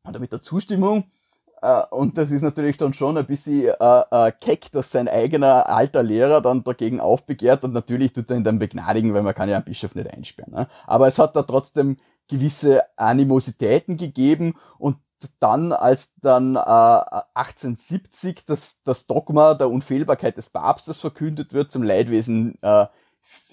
[0.06, 1.10] oder mit der Zustimmung
[1.90, 6.02] und das ist natürlich dann schon ein bisschen äh, äh, keck, dass sein eigener alter
[6.02, 9.56] Lehrer dann dagegen aufbegehrt und natürlich tut er ihn dann begnadigen, weil man kann ja
[9.56, 10.52] einen Bischof nicht einsperren.
[10.52, 10.68] Ne?
[10.86, 11.96] Aber es hat da trotzdem
[12.28, 14.96] gewisse Animositäten gegeben und
[15.40, 16.58] dann, als dann äh,
[17.34, 22.86] 1870 das, das Dogma der Unfehlbarkeit des Papstes verkündet wird, zum Leidwesen äh,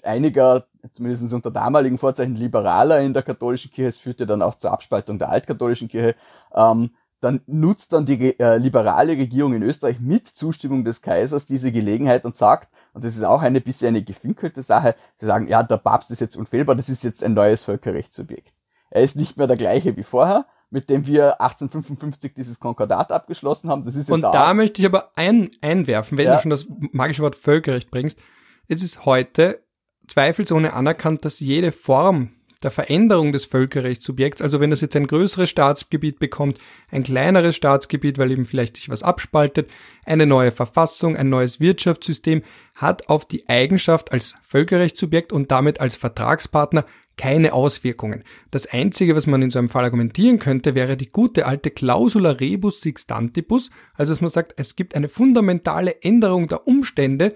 [0.02, 4.72] einiger, zumindest unter damaligen Vorzeichen Liberaler in der katholischen Kirche, es führte dann auch zur
[4.72, 6.14] Abspaltung der altkatholischen Kirche,
[6.54, 6.90] ähm,
[7.24, 12.24] dann nutzt dann die äh, liberale Regierung in Österreich mit Zustimmung des Kaisers diese Gelegenheit
[12.24, 15.78] und sagt, und das ist auch eine bisschen eine gefinkelte Sache, sie sagen, ja, der
[15.78, 18.52] Papst ist jetzt unfehlbar, das ist jetzt ein neues Völkerrechtssubjekt.
[18.90, 23.70] Er ist nicht mehr der gleiche wie vorher, mit dem wir 1855 dieses Konkordat abgeschlossen
[23.70, 23.84] haben.
[23.84, 26.36] Das ist jetzt und da möchte ich aber ein, einwerfen, wenn ja.
[26.36, 28.20] du schon das magische Wort Völkerrecht bringst.
[28.68, 29.62] Es ist heute
[30.08, 32.30] zweifelsohne anerkannt, dass jede Form
[32.64, 36.58] der Veränderung des Völkerrechtssubjekts, also wenn das jetzt ein größeres Staatsgebiet bekommt,
[36.90, 39.70] ein kleineres Staatsgebiet, weil eben vielleicht sich was abspaltet,
[40.04, 42.42] eine neue Verfassung, ein neues Wirtschaftssystem,
[42.74, 46.84] hat auf die Eigenschaft als Völkerrechtssubjekt und damit als Vertragspartner
[47.16, 48.24] keine Auswirkungen.
[48.50, 52.30] Das Einzige, was man in so einem Fall argumentieren könnte, wäre die gute alte Clausula
[52.30, 57.34] rebus sixtantibus, also dass man sagt, es gibt eine fundamentale Änderung der Umstände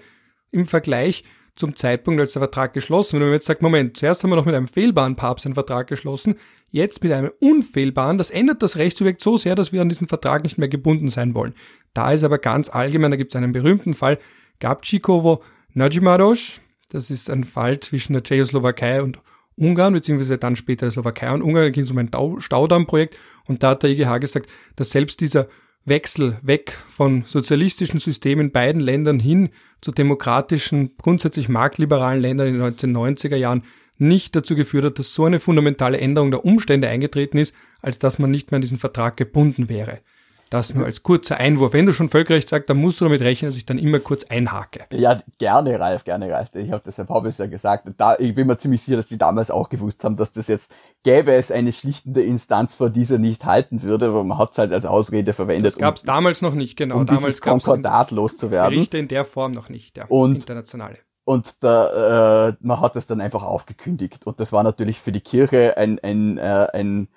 [0.51, 1.25] im Vergleich
[1.59, 3.23] zum Zeitpunkt, als der Vertrag geschlossen wird.
[3.23, 5.89] Wenn man jetzt sagt, Moment, zuerst haben wir noch mit einem fehlbaren Papst einen Vertrag
[5.89, 6.37] geschlossen,
[6.71, 10.45] jetzt mit einem unfehlbaren, das ändert das Rechtssubjekt so sehr, dass wir an diesen Vertrag
[10.45, 11.55] nicht mehr gebunden sein wollen.
[11.95, 14.19] Da ist aber ganz allgemein, da gibt es einen berühmten Fall,
[14.61, 15.41] Gabčíkovo
[15.75, 19.21] Nadjimaros, das ist ein Fall zwischen der Tschechoslowakei und
[19.57, 23.19] Ungarn, beziehungsweise dann später der Slowakei und Ungarn, da ging es um ein Staudammprojekt
[23.49, 25.49] und da hat der IGH gesagt, dass selbst dieser
[25.89, 32.61] Wechsel weg von sozialistischen Systemen in beiden Ländern hin zu demokratischen, grundsätzlich marktliberalen Ländern in
[32.61, 33.63] den 1990er Jahren
[33.99, 38.19] nicht dazu geführt hat, dass so eine fundamentale Änderung der Umstände eingetreten ist, als dass
[38.19, 40.01] man nicht mehr an diesen Vertrag gebunden wäre.
[40.51, 41.73] Das nur als kurzer Einwurf.
[41.73, 44.25] Wenn du schon Völkerrecht sagst, dann musst du damit rechnen, dass ich dann immer kurz
[44.25, 44.87] einhake.
[44.93, 46.49] Ja, gerne, Ralf, gerne, Ralf.
[46.55, 47.89] Ich habe deshalb habe es ja gesagt.
[47.99, 50.73] Da, ich bin mir ziemlich sicher, dass die damals auch gewusst haben, dass das jetzt
[51.03, 54.73] gäbe es eine schlichtende Instanz, vor dieser nicht halten würde, aber man hat es halt
[54.73, 55.67] als Ausrede verwendet.
[55.67, 56.97] Das gab es um, damals noch nicht, genau.
[56.97, 58.73] Um damals Konkordat loszuwerden.
[58.73, 60.07] Gerichte in der Form noch nicht, ja.
[60.09, 60.99] Und, internationale.
[61.25, 64.27] Und da, äh, man hat es dann einfach aufgekündigt.
[64.27, 67.09] Und das war natürlich für die Kirche ein, ein, äh, ein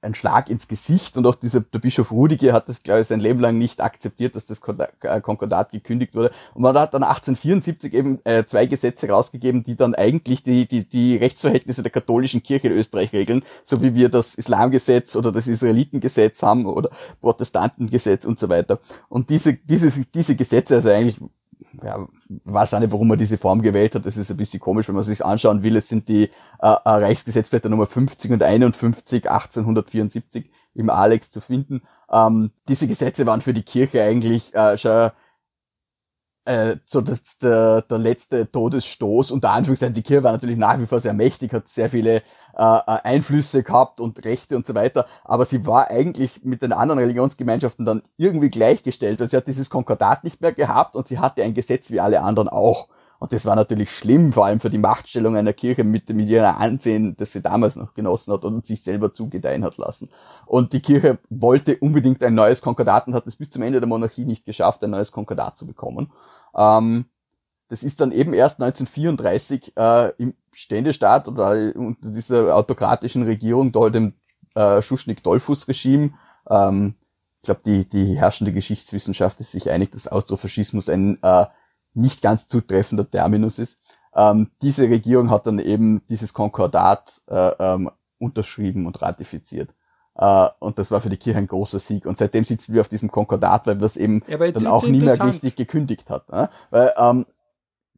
[0.00, 3.20] ein Schlag ins Gesicht und auch dieser, der Bischof Rudiger hat das, glaube ich, sein
[3.20, 4.60] Leben lang nicht akzeptiert, dass das
[5.02, 6.30] äh, Konkordat gekündigt wurde.
[6.54, 10.88] Und man hat dann 1874 eben äh, zwei Gesetze rausgegeben, die dann eigentlich die, die,
[10.88, 15.48] die Rechtsverhältnisse der katholischen Kirche in Österreich regeln, so wie wir das Islamgesetz oder das
[15.48, 18.78] Israelitengesetz haben oder Protestantengesetz und so weiter.
[19.08, 21.18] Und diese, diese, diese Gesetze, also eigentlich
[21.82, 22.06] ja,
[22.44, 24.06] weiß auch nicht, warum man diese Form gewählt hat.
[24.06, 25.76] Das ist ein bisschen komisch, wenn man sich anschauen will.
[25.76, 31.82] Es sind die äh, äh Reichsgesetzblätter Nummer 50 und 51 1874 im Alex zu finden.
[32.10, 35.10] Ähm, diese Gesetze waren für die Kirche eigentlich äh, schon
[36.44, 39.30] äh, so das, der, der letzte Todesstoß.
[39.30, 42.22] Unter Anführungszeichen, die Kirche war natürlich nach wie vor sehr mächtig, hat sehr viele
[42.58, 46.72] äh, äh, Einflüsse gehabt und Rechte und so weiter, aber sie war eigentlich mit den
[46.72, 51.20] anderen Religionsgemeinschaften dann irgendwie gleichgestellt, weil sie hat dieses Konkordat nicht mehr gehabt und sie
[51.20, 52.88] hatte ein Gesetz wie alle anderen auch.
[53.20, 56.58] Und das war natürlich schlimm, vor allem für die Machtstellung einer Kirche mit, mit ihrer
[56.58, 60.08] Ansehen, das sie damals noch genossen hat und sich selber zugedeihen hat lassen.
[60.44, 63.88] Und die Kirche wollte unbedingt ein neues Konkordat und hat es bis zum Ende der
[63.88, 66.12] Monarchie nicht geschafft, ein neues Konkordat zu bekommen.
[66.56, 67.06] Ähm,
[67.68, 73.80] das ist dann eben erst 1934 äh, im Ständestaat oder unter dieser autokratischen Regierung, da
[73.80, 74.14] halt dem
[74.54, 76.12] äh, Schuschnigg-Dollfuß-Regime,
[76.48, 76.94] ähm,
[77.40, 81.46] ich glaube, die, die herrschende Geschichtswissenschaft ist sich einig, dass Austrofaschismus ein äh,
[81.94, 83.78] nicht ganz zutreffender Terminus ist.
[84.14, 89.70] Ähm, diese Regierung hat dann eben dieses Konkordat äh, ähm, unterschrieben und ratifiziert.
[90.20, 92.04] Uh, und das war für die Kirche ein großer Sieg.
[92.04, 95.24] Und seitdem sitzen wir auf diesem Konkordat, weil das eben ja, dann auch nie mehr
[95.24, 96.28] richtig gekündigt hat.
[96.32, 96.50] Ne?
[96.70, 97.24] Weil ähm,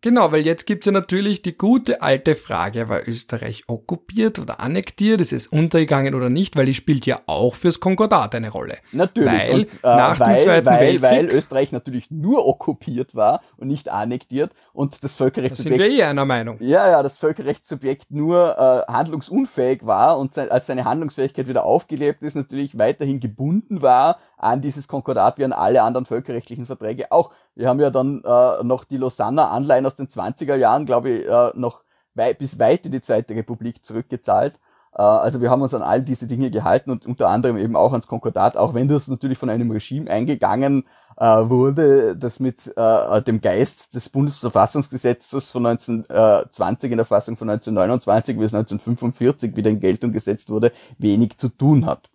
[0.03, 5.21] Genau, weil jetzt gibt's ja natürlich die gute alte Frage, war Österreich okkupiert oder annektiert,
[5.21, 8.79] ist es untergegangen oder nicht, weil die spielt ja auch fürs Konkordat eine Rolle.
[8.93, 9.31] Natürlich.
[9.31, 13.43] Weil und, äh, nach weil, dem Zweiten weil, Weltkrieg, weil Österreich natürlich nur okkupiert war
[13.59, 16.57] und nicht annektiert und das da sind Völkerrechtssubjekt wir eh einer Meinung.
[16.61, 18.57] ja, ja, das Völkerrechtssubjekt nur
[18.89, 24.19] äh, handlungsunfähig war und sein, als seine Handlungsfähigkeit wieder aufgelebt ist, natürlich weiterhin gebunden war
[24.39, 27.33] an dieses Konkordat wie an alle anderen völkerrechtlichen Verträge auch.
[27.55, 31.27] Wir haben ja dann äh, noch die Lausanner Anleihen aus den 20er Jahren, glaube ich,
[31.27, 31.83] äh, noch
[32.15, 34.55] weit, bis weit in die Zweite Republik zurückgezahlt.
[34.95, 37.93] Äh, also wir haben uns an all diese Dinge gehalten und unter anderem eben auch
[37.93, 40.85] ans Konkordat, auch wenn das natürlich von einem Regime eingegangen
[41.17, 47.51] äh, wurde, das mit äh, dem Geist des Bundesverfassungsgesetzes von 1920 in der Fassung von
[47.51, 52.10] 1929 bis 1945 wieder in Geltung gesetzt wurde, wenig zu tun hat.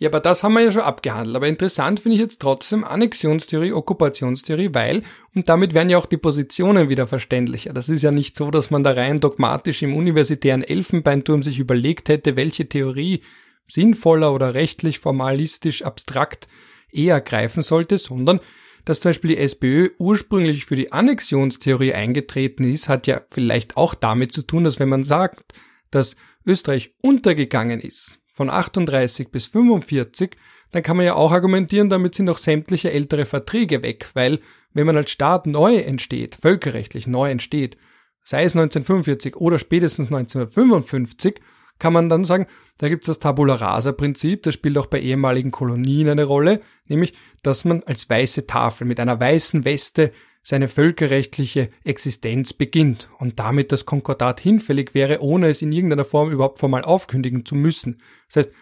[0.00, 1.34] Ja, aber das haben wir ja schon abgehandelt.
[1.34, 5.02] Aber interessant finde ich jetzt trotzdem Annexionstheorie, Okkupationstheorie, weil,
[5.34, 7.72] und damit werden ja auch die Positionen wieder verständlicher.
[7.72, 12.08] Das ist ja nicht so, dass man da rein dogmatisch im universitären Elfenbeinturm sich überlegt
[12.08, 13.22] hätte, welche Theorie
[13.66, 16.46] sinnvoller oder rechtlich, formalistisch, abstrakt
[16.92, 18.40] eher greifen sollte, sondern
[18.84, 23.94] dass zum Beispiel die SPÖ ursprünglich für die Annexionstheorie eingetreten ist, hat ja vielleicht auch
[23.94, 25.52] damit zu tun, dass wenn man sagt,
[25.90, 30.36] dass Österreich untergegangen ist, von 38 bis 45,
[30.70, 34.38] dann kann man ja auch argumentieren, damit sind auch sämtliche ältere Verträge weg, weil
[34.72, 37.76] wenn man als Staat neu entsteht, völkerrechtlich neu entsteht,
[38.22, 41.40] sei es 1945 oder spätestens 1955,
[41.80, 42.46] kann man dann sagen,
[42.76, 46.60] da gibt es das Tabula Rasa Prinzip, das spielt auch bei ehemaligen Kolonien eine Rolle,
[46.86, 50.12] nämlich, dass man als weiße Tafel mit einer weißen Weste
[50.48, 56.30] seine völkerrechtliche Existenz beginnt und damit das Konkordat hinfällig wäre, ohne es in irgendeiner Form
[56.30, 58.00] überhaupt formal aufkündigen zu müssen.
[58.28, 58.52] Das heißt,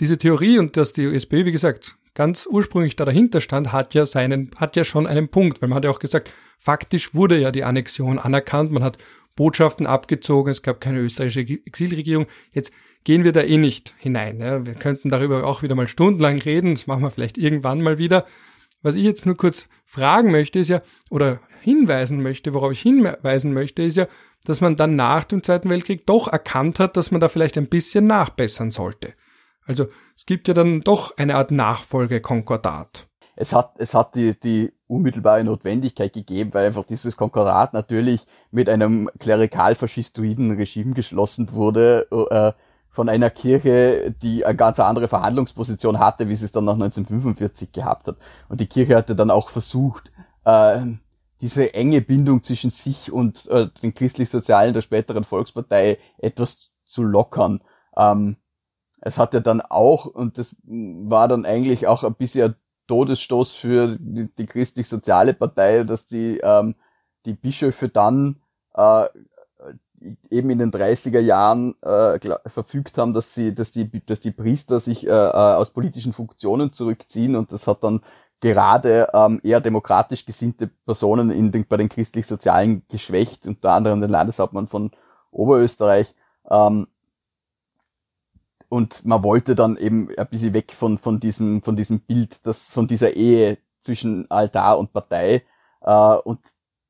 [0.00, 4.04] diese Theorie und dass die USP, wie gesagt, ganz ursprünglich da dahinter stand, hat ja
[4.04, 7.52] seinen, hat ja schon einen Punkt, weil man hat ja auch gesagt, faktisch wurde ja
[7.52, 8.98] die Annexion anerkannt, man hat
[9.36, 12.26] Botschaften abgezogen, es gab keine österreichische Exilregierung.
[12.50, 12.72] Jetzt
[13.04, 14.40] gehen wir da eh nicht hinein.
[14.40, 14.66] Ja.
[14.66, 18.26] Wir könnten darüber auch wieder mal stundenlang reden, das machen wir vielleicht irgendwann mal wieder.
[18.82, 23.52] Was ich jetzt nur kurz fragen möchte, ist ja, oder hinweisen möchte, worauf ich hinweisen
[23.52, 24.06] möchte, ist ja,
[24.44, 27.68] dass man dann nach dem Zweiten Weltkrieg doch erkannt hat, dass man da vielleicht ein
[27.68, 29.14] bisschen nachbessern sollte.
[29.66, 29.86] Also
[30.16, 33.08] es gibt ja dann doch eine Art Nachfolgekonkordat.
[33.36, 38.68] Es hat, es hat die, die unmittelbare Notwendigkeit gegeben, weil einfach dieses Konkordat natürlich mit
[38.68, 42.52] einem klerikal-faschistoiden Regime geschlossen wurde, äh,
[42.90, 47.72] von einer Kirche, die eine ganz andere Verhandlungsposition hatte, wie sie es dann nach 1945
[47.72, 48.16] gehabt hat.
[48.48, 50.10] Und die Kirche hatte dann auch versucht,
[50.44, 50.80] äh,
[51.40, 57.60] diese enge Bindung zwischen sich und äh, den christlich-sozialen der späteren Volkspartei etwas zu lockern.
[57.96, 58.36] Ähm,
[59.00, 62.56] es hat ja dann auch, und das war dann eigentlich auch ein bisschen ein
[62.88, 66.74] Todesstoß für die, die christlich-soziale Partei, dass die, ähm,
[67.26, 68.40] die Bischöfe dann
[68.74, 69.04] äh,
[70.30, 74.80] eben in den 30er Jahren äh, verfügt haben, dass sie, dass die, dass die Priester
[74.80, 78.02] sich äh, äh, aus politischen Funktionen zurückziehen und das hat dann
[78.40, 84.10] gerade ähm, eher demokratisch gesinnte Personen in den, bei den christlich-sozialen geschwächt, unter anderem den
[84.10, 84.90] Landeshauptmann von
[85.30, 86.14] Oberösterreich.
[86.48, 86.86] Ähm,
[88.68, 92.68] und man wollte dann eben ein bisschen weg von, von diesem, von diesem Bild, das,
[92.68, 95.42] von dieser Ehe zwischen Altar und Partei.
[95.80, 96.40] Äh, und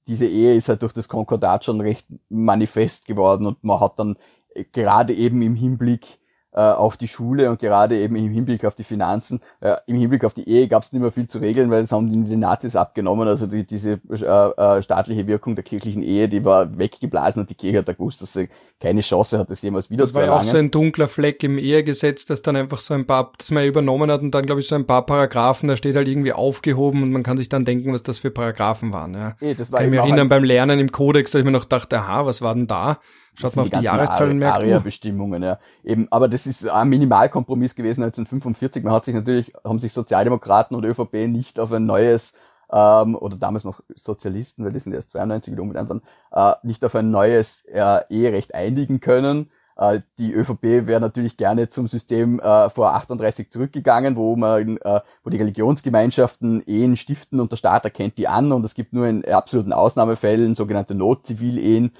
[0.08, 4.16] diese Ehe ist halt durch das Konkordat schon recht manifest geworden und man hat dann
[4.54, 6.18] äh, gerade eben im Hinblick
[6.60, 10.34] auf die Schule und gerade eben im Hinblick auf die Finanzen, äh, im Hinblick auf
[10.34, 12.76] die Ehe gab es nicht mehr viel zu regeln, weil das haben die, die Nazis
[12.76, 13.28] abgenommen.
[13.28, 17.54] Also die, diese äh, äh, staatliche Wirkung der kirchlichen Ehe, die war weggeblasen und die
[17.54, 18.48] Kirche hat da gewusst, dass sie
[18.80, 20.38] keine Chance hat, das jemals wieder das zu erlangen.
[20.38, 23.06] Das war ja auch so ein dunkler Fleck im Ehegesetz, das dann einfach so ein
[23.06, 25.96] paar, das man übernommen hat und dann glaube ich so ein paar Paragraphen, da steht
[25.96, 29.14] halt irgendwie aufgehoben und man kann sich dann denken, was das für Paragraphen waren.
[29.14, 29.36] Ja.
[29.40, 31.64] E, das war kann ich mich erinnern, beim Lernen im Kodex, da ich mir noch
[31.64, 32.98] dachte, aha, was war denn da?
[33.38, 34.56] Schaut mal auf die, die Jahreszahlen merkt.
[34.56, 35.58] Aria-Bestimmungen, ja.
[35.84, 38.82] Eben, aber das ist ein Minimalkompromiss gewesen 1945.
[38.82, 42.32] Man hat sich natürlich, haben sich Sozialdemokraten und ÖVP nicht auf ein neues
[42.70, 46.84] ähm, oder damals noch Sozialisten, weil die sind erst 92 wieder umbenannt worden, äh, nicht
[46.84, 49.50] auf ein neues äh, Eherecht einigen können.
[49.78, 55.00] Äh, die ÖVP wäre natürlich gerne zum System äh, vor 38 zurückgegangen, wo man, äh,
[55.22, 59.06] wo die Religionsgemeinschaften Ehen stiften und der Staat erkennt die an und es gibt nur
[59.06, 61.92] in absoluten Ausnahmefällen sogenannte Notzivilehen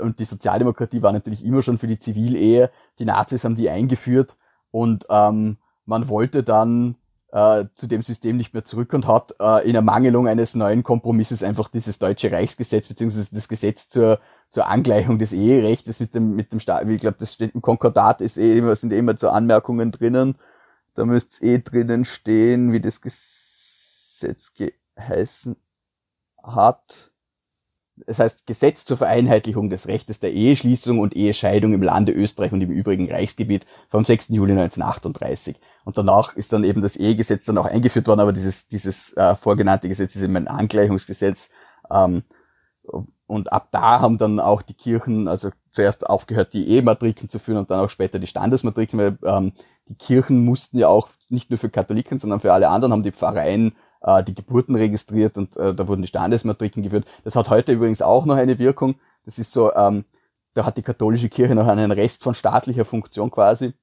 [0.00, 2.70] und die Sozialdemokratie war natürlich immer schon für die Zivilehe.
[2.98, 4.36] Die Nazis haben die eingeführt
[4.70, 5.56] und ähm,
[5.86, 6.96] man wollte dann
[7.74, 11.68] zu dem System nicht mehr zurück und hat äh, in Ermangelung eines neuen Kompromisses einfach
[11.68, 14.20] dieses deutsche Reichsgesetz beziehungsweise das Gesetz zur
[14.54, 18.20] zur Angleichung des Eherechts mit dem, mit dem Staat, ich glaube, das steht im Konkordat,
[18.20, 20.36] ist eh sind eh immer so Anmerkungen drinnen.
[20.94, 25.56] Da müsste es eh drinnen stehen, wie das Gesetz geheißen
[26.40, 27.10] hat.
[28.06, 32.60] Es heißt Gesetz zur Vereinheitlichung des Rechtes der Eheschließung und Ehescheidung im Lande Österreich und
[32.60, 34.28] im übrigen Reichsgebiet vom 6.
[34.28, 35.56] Juli 1938.
[35.84, 39.34] Und danach ist dann eben das Ehegesetz dann auch eingeführt worden, aber dieses, dieses äh,
[39.34, 41.50] vorgenannte Gesetz ist eben ein Angleichungsgesetz,
[41.90, 42.22] ähm,
[43.26, 47.58] und ab da haben dann auch die Kirchen, also zuerst aufgehört, die Ehematriken zu führen
[47.58, 49.52] und dann auch später die Standesmatriken, weil ähm,
[49.86, 53.12] die Kirchen mussten ja auch nicht nur für Katholiken, sondern für alle anderen haben die
[53.12, 57.06] Pfarreien äh, die Geburten registriert und äh, da wurden die Standesmatriken geführt.
[57.24, 58.96] Das hat heute übrigens auch noch eine Wirkung.
[59.24, 60.04] Das ist so, ähm,
[60.52, 63.74] da hat die katholische Kirche noch einen Rest von staatlicher Funktion quasi.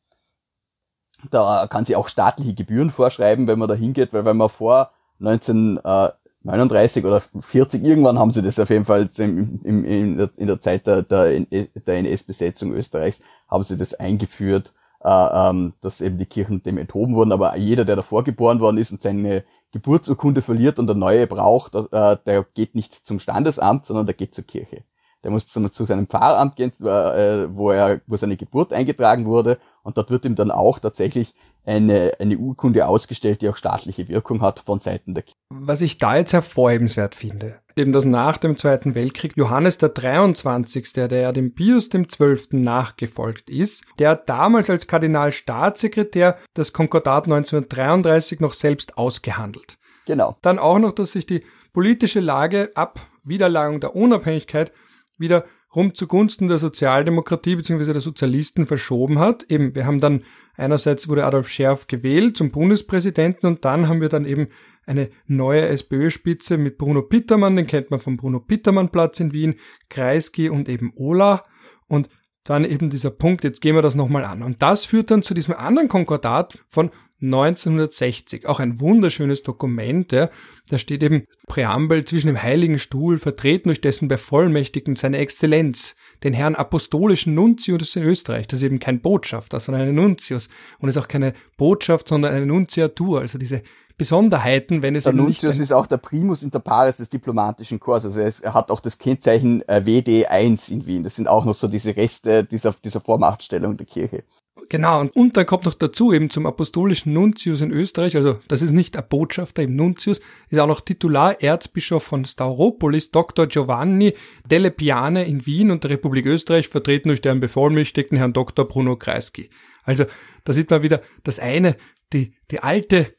[1.30, 4.92] Da kann sie auch staatliche Gebühren vorschreiben, wenn man da hingeht, weil wenn man vor
[5.20, 6.10] 19, äh,
[6.44, 10.48] 39 oder 40, irgendwann haben sie das auf jeden Fall im, im, in, der, in
[10.48, 11.46] der Zeit der, der,
[11.86, 14.74] NS-Besetzung Österreichs, haben sie das eingeführt,
[15.04, 17.32] äh, ähm, dass eben die Kirchen dem enthoben wurden.
[17.32, 21.76] Aber jeder, der davor geboren worden ist und seine Geburtsurkunde verliert und eine neue braucht,
[21.76, 24.84] äh, der geht nicht zum Standesamt, sondern der geht zur Kirche.
[25.24, 29.60] Der muss zu, zu seinem Pfarramt gehen, äh, wo er, wo seine Geburt eingetragen wurde,
[29.84, 31.34] und dort wird ihm dann auch tatsächlich
[31.64, 35.38] eine, eine Urkunde ausgestellt, die auch staatliche Wirkung hat von Seiten der Kirche.
[35.50, 40.94] Was ich da jetzt hervorhebenswert finde, eben dass nach dem Zweiten Weltkrieg Johannes der 23.,
[40.94, 42.54] der ja dem Pius dem 12.
[42.54, 49.78] nachgefolgt ist, der damals als Kardinalstaatssekretär das Konkordat 1933 noch selbst ausgehandelt.
[50.06, 50.38] Genau.
[50.42, 51.44] Dann auch noch, dass sich die
[51.74, 54.72] politische Lage ab Wiederlagung der Unabhängigkeit
[55.18, 55.46] wieder
[55.76, 57.94] rum zugunsten der Sozialdemokratie bzw.
[57.94, 59.50] der Sozialisten verschoben hat.
[59.50, 60.24] Eben, wir haben dann
[60.56, 64.48] einerseits wurde Adolf Scherf gewählt zum Bundespräsidenten und dann haben wir dann eben
[64.86, 69.56] eine neue SPÖ-Spitze mit Bruno Pittermann, den kennt man vom Bruno Pittermann-Platz in Wien,
[69.90, 71.44] Kreisky und eben Ola
[71.88, 72.10] und
[72.44, 74.42] dann eben dieser Punkt, jetzt gehen wir das nochmal an.
[74.42, 76.90] Und das führt dann zu diesem anderen Konkordat von
[77.22, 78.48] 1960.
[78.48, 80.30] Auch ein wunderschönes Dokument, ja.
[80.70, 86.34] Da steht eben Präambel zwischen dem Heiligen Stuhl, vertreten durch dessen Bevollmächtigten seine Exzellenz, den
[86.34, 88.48] Herrn Apostolischen Nuntius in Österreich.
[88.48, 90.50] Das ist eben kein Botschafter, sondern ein Nuntius.
[90.80, 93.22] Und es ist auch keine Botschaft, sondern eine Nunziatur.
[93.22, 93.64] Also diese
[93.98, 98.06] Besonderheiten, wenn es der Nuntius ist auch der Primus inter pares des diplomatischen Korps.
[98.06, 101.04] Also er hat auch das Kennzeichen äh, WD1 in Wien.
[101.04, 104.24] Das sind auch noch so diese Reste dieser, dieser Vormachtstellung der Kirche.
[104.70, 108.72] Genau, und, dann kommt noch dazu eben zum apostolischen Nuntius in Österreich, also das ist
[108.72, 113.48] nicht ein Botschafter im Nuntius, ist auch noch Titular Erzbischof von Stauropolis, Dr.
[113.48, 114.14] Giovanni
[114.46, 118.68] Delle Piane in Wien und der Republik Österreich, vertreten durch deren Bevollmächtigten Herrn Dr.
[118.68, 119.50] Bruno Kreisky.
[119.84, 120.06] Also
[120.44, 121.76] da sieht man wieder das eine,
[122.14, 123.14] die, die alte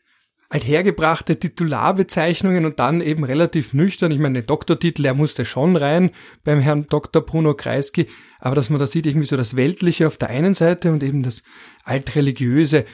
[0.52, 4.12] althergebrachte Titularbezeichnungen und dann eben relativ nüchtern.
[4.12, 6.10] Ich meine, den Doktortitel, der musste schon rein
[6.44, 7.22] beim Herrn Dr.
[7.22, 8.06] Bruno Kreisky,
[8.38, 11.22] aber dass man da sieht irgendwie so das Weltliche auf der einen Seite und eben
[11.22, 11.42] das
[11.84, 12.84] altreligiöse,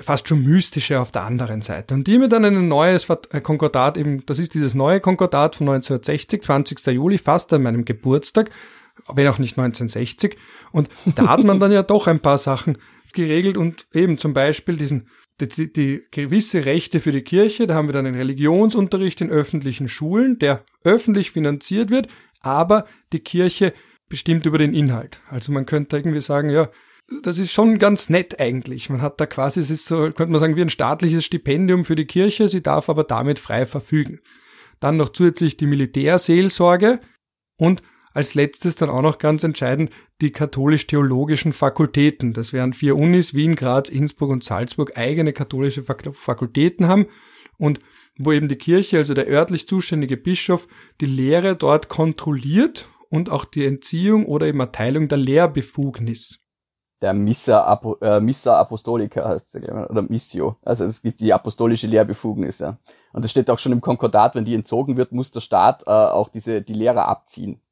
[0.00, 1.94] fast schon mystische auf der anderen Seite.
[1.94, 5.68] Und die mir dann ein neues äh, Konkordat eben, das ist dieses neue Konkordat von
[5.68, 6.86] 1960, 20.
[6.86, 8.50] Juli, fast an meinem Geburtstag,
[9.12, 10.36] wenn auch nicht 1960.
[10.70, 12.78] Und da hat man dann ja doch ein paar Sachen
[13.12, 15.08] geregelt und eben zum Beispiel diesen
[15.46, 19.88] die, die gewisse Rechte für die Kirche, da haben wir dann den Religionsunterricht in öffentlichen
[19.88, 22.08] Schulen, der öffentlich finanziert wird,
[22.42, 23.72] aber die Kirche
[24.08, 25.20] bestimmt über den Inhalt.
[25.28, 26.68] Also man könnte irgendwie sagen, ja,
[27.22, 28.88] das ist schon ganz nett eigentlich.
[28.90, 31.96] Man hat da quasi, es ist so, könnte man sagen, wie ein staatliches Stipendium für
[31.96, 34.20] die Kirche, sie darf aber damit frei verfügen.
[34.78, 37.00] Dann noch zusätzlich die Militärseelsorge
[37.58, 37.82] und
[38.20, 39.90] als letztes dann auch noch ganz entscheidend
[40.20, 42.34] die katholisch-theologischen Fakultäten.
[42.34, 47.06] Das wären vier Unis, Wien, Graz, Innsbruck und Salzburg, eigene katholische Fakultäten haben
[47.56, 47.80] und
[48.18, 50.68] wo eben die Kirche, also der örtlich zuständige Bischof,
[51.00, 56.38] die Lehre dort kontrolliert und auch die Entziehung oder eben Erteilung der Lehrbefugnis.
[57.00, 60.56] Der Missa, Apo, äh, Missa Apostolica heißt es, oder Missio.
[60.60, 62.76] Also es gibt die apostolische Lehrbefugnis, ja.
[63.14, 65.90] Und das steht auch schon im Konkordat, wenn die entzogen wird, muss der Staat äh,
[65.90, 67.62] auch diese, die Lehrer abziehen.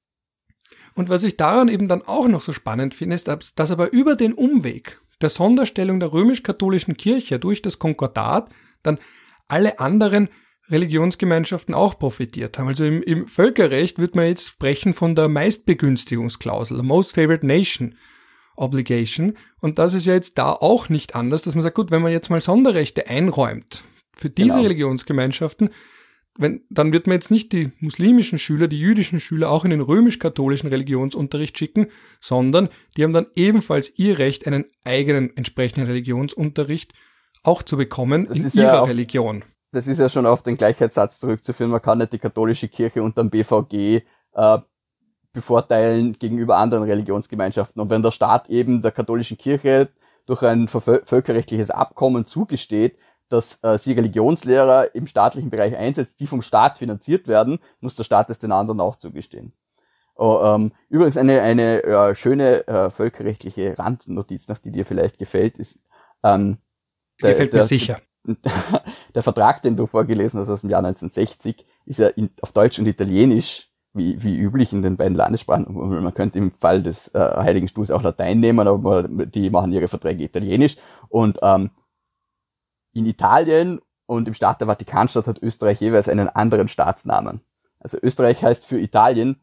[0.99, 4.17] Und was ich daran eben dann auch noch so spannend finde, ist, dass aber über
[4.17, 8.51] den Umweg der Sonderstellung der römisch-katholischen Kirche durch das Konkordat
[8.83, 8.99] dann
[9.47, 10.29] alle anderen
[10.69, 12.67] Religionsgemeinschaften auch profitiert haben.
[12.67, 17.95] Also im, im Völkerrecht wird man jetzt sprechen von der Meistbegünstigungsklausel, Most Favored Nation
[18.57, 19.37] Obligation.
[19.61, 22.11] Und das ist ja jetzt da auch nicht anders, dass man sagt, gut, wenn man
[22.11, 23.85] jetzt mal Sonderrechte einräumt
[24.17, 24.63] für diese genau.
[24.63, 25.71] Religionsgemeinschaften,
[26.39, 29.81] wenn, dann wird man jetzt nicht die muslimischen Schüler, die jüdischen Schüler auch in den
[29.81, 31.89] römisch-katholischen Religionsunterricht schicken,
[32.21, 36.95] sondern die haben dann ebenfalls ihr Recht, einen eigenen entsprechenden Religionsunterricht
[37.43, 39.45] auch zu bekommen das in ihrer ja auch, Religion.
[39.73, 41.73] Das ist ja schon auf den Gleichheitssatz zurückzuführen.
[41.73, 44.03] Man kann nicht die katholische Kirche unter dem BVG
[44.35, 44.59] äh,
[45.33, 47.83] bevorteilen gegenüber anderen Religionsgemeinschaften.
[47.83, 49.91] Und wenn der Staat eben der katholischen Kirche
[50.27, 52.97] durch ein völkerrechtliches Abkommen zugesteht,
[53.29, 58.05] dass äh, sie Religionslehrer im staatlichen Bereich einsetzt, die vom Staat finanziert werden, muss der
[58.05, 59.53] Staat es den anderen auch zugestehen.
[60.17, 65.59] Oh, ähm, übrigens eine, eine äh, schöne äh, völkerrechtliche Randnotiz, nach die dir vielleicht gefällt,
[65.59, 65.79] ist
[66.25, 66.59] ähm,
[67.23, 68.01] der, gefällt mir der, sicher.
[69.15, 72.79] Der Vertrag, den du vorgelesen hast aus dem Jahr 1960, ist ja in, auf Deutsch
[72.79, 75.73] und Italienisch, wie, wie üblich in den beiden Landessprachen.
[75.73, 79.89] Man könnte im Fall des äh, Heiligen Stuhls auch Latein nehmen, aber die machen ihre
[79.89, 80.77] Verträge italienisch.
[81.09, 81.71] Und ähm,
[82.99, 87.41] in Italien und im Staat der Vatikanstadt hat Österreich jeweils einen anderen Staatsnamen.
[87.79, 89.41] Also Österreich heißt für Italien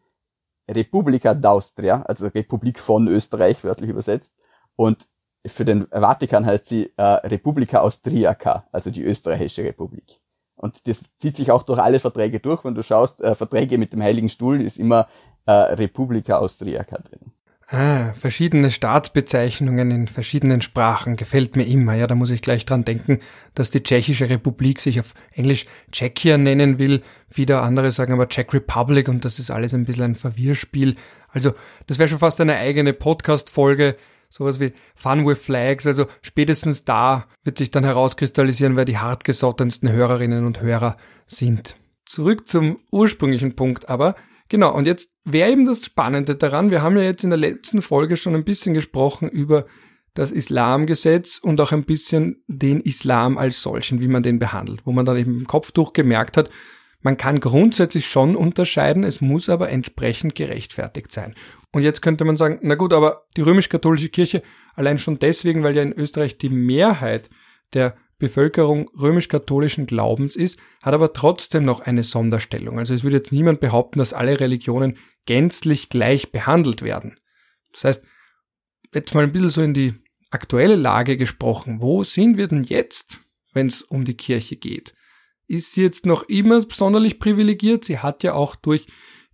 [0.70, 4.36] Repubblica d'Austria, also Republik von Österreich, wörtlich übersetzt.
[4.76, 5.08] Und
[5.45, 10.20] für den Vatikan heißt sie äh, Republica Austriaca, also die österreichische Republik.
[10.56, 12.64] Und das zieht sich auch durch alle Verträge durch.
[12.66, 15.08] Wenn du schaust, äh, Verträge mit dem Heiligen Stuhl ist immer
[15.45, 17.32] äh, Republica Austriaca drin.
[17.68, 21.95] Ah, verschiedene Staatsbezeichnungen in verschiedenen Sprachen gefällt mir immer.
[21.95, 23.22] Ja, da muss ich gleich dran denken,
[23.55, 27.01] dass die Tschechische Republik sich auf Englisch Czechia nennen will.
[27.34, 30.95] Wieder andere sagen aber Czech Republic und das ist alles ein bisschen ein Verwirrspiel.
[31.30, 31.53] Also,
[31.88, 33.95] das wäre schon fast eine eigene Podcast-Folge.
[34.30, 35.88] Sowas wie Fun with Flags.
[35.88, 41.78] Also, spätestens da wird sich dann herauskristallisieren, wer die hartgesottensten Hörerinnen und Hörer sind.
[42.05, 44.13] Zurück zum ursprünglichen Punkt aber.
[44.50, 47.82] Genau, und jetzt wäre eben das Spannende daran, wir haben ja jetzt in der letzten
[47.82, 49.66] Folge schon ein bisschen gesprochen über
[50.14, 54.91] das Islamgesetz und auch ein bisschen den Islam als solchen, wie man den behandelt, wo
[54.91, 56.50] man dann eben im Kopftuch gemerkt hat,
[57.06, 61.36] Man kann grundsätzlich schon unterscheiden, es muss aber entsprechend gerechtfertigt sein.
[61.72, 64.41] Und jetzt könnte man sagen, na gut, aber die römisch-katholische Kirche
[64.74, 67.30] allein schon deswegen, weil ja in Österreich die Mehrheit
[67.74, 72.80] der Bevölkerung römisch-katholischen Glaubens ist, hat aber trotzdem noch eine Sonderstellung.
[72.80, 77.20] Also es würde jetzt niemand behaupten, dass alle Religionen gänzlich gleich behandelt werden.
[77.74, 78.03] Das heißt,
[78.93, 79.93] jetzt mal ein bisschen so in die
[80.32, 81.82] aktuelle Lage gesprochen.
[81.82, 83.20] Wo sind wir denn jetzt,
[83.53, 84.93] wenn es um die Kirche geht?
[85.47, 87.86] ist sie jetzt noch immer sonderlich privilegiert.
[87.86, 88.86] Sie hat ja auch durch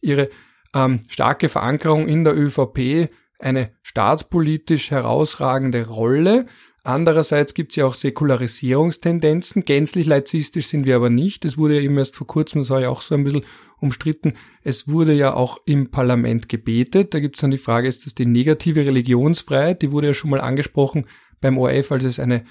[0.02, 0.30] ihre
[0.74, 6.46] ähm, starke Verankerung in der ÖVP eine staatspolitisch herausragende Rolle.
[6.84, 9.66] Andererseits gibt es ja auch Säkularisierungstendenzen.
[9.66, 11.46] Gänzlich laizistisch sind wir aber nicht.
[11.46, 13.46] Es wurde ja eben erst vor kurzem, das war ja auch so ein bisschen
[13.80, 17.14] umstritten, es wurde ja auch im Parlament gebetet.
[17.14, 19.82] Da gibt es dann die Frage, ist das die negative Religionsfreiheit?
[19.82, 21.06] Die wurde ja schon mal angesprochen
[21.40, 22.46] beim ORF, als es eine,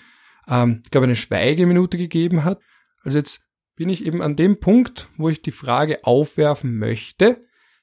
[0.48, 2.60] ähm, ich glaube, eine Schweigeminute gegeben hat.
[3.02, 7.40] Also jetzt bin ich eben an dem Punkt, wo ich die Frage aufwerfen möchte,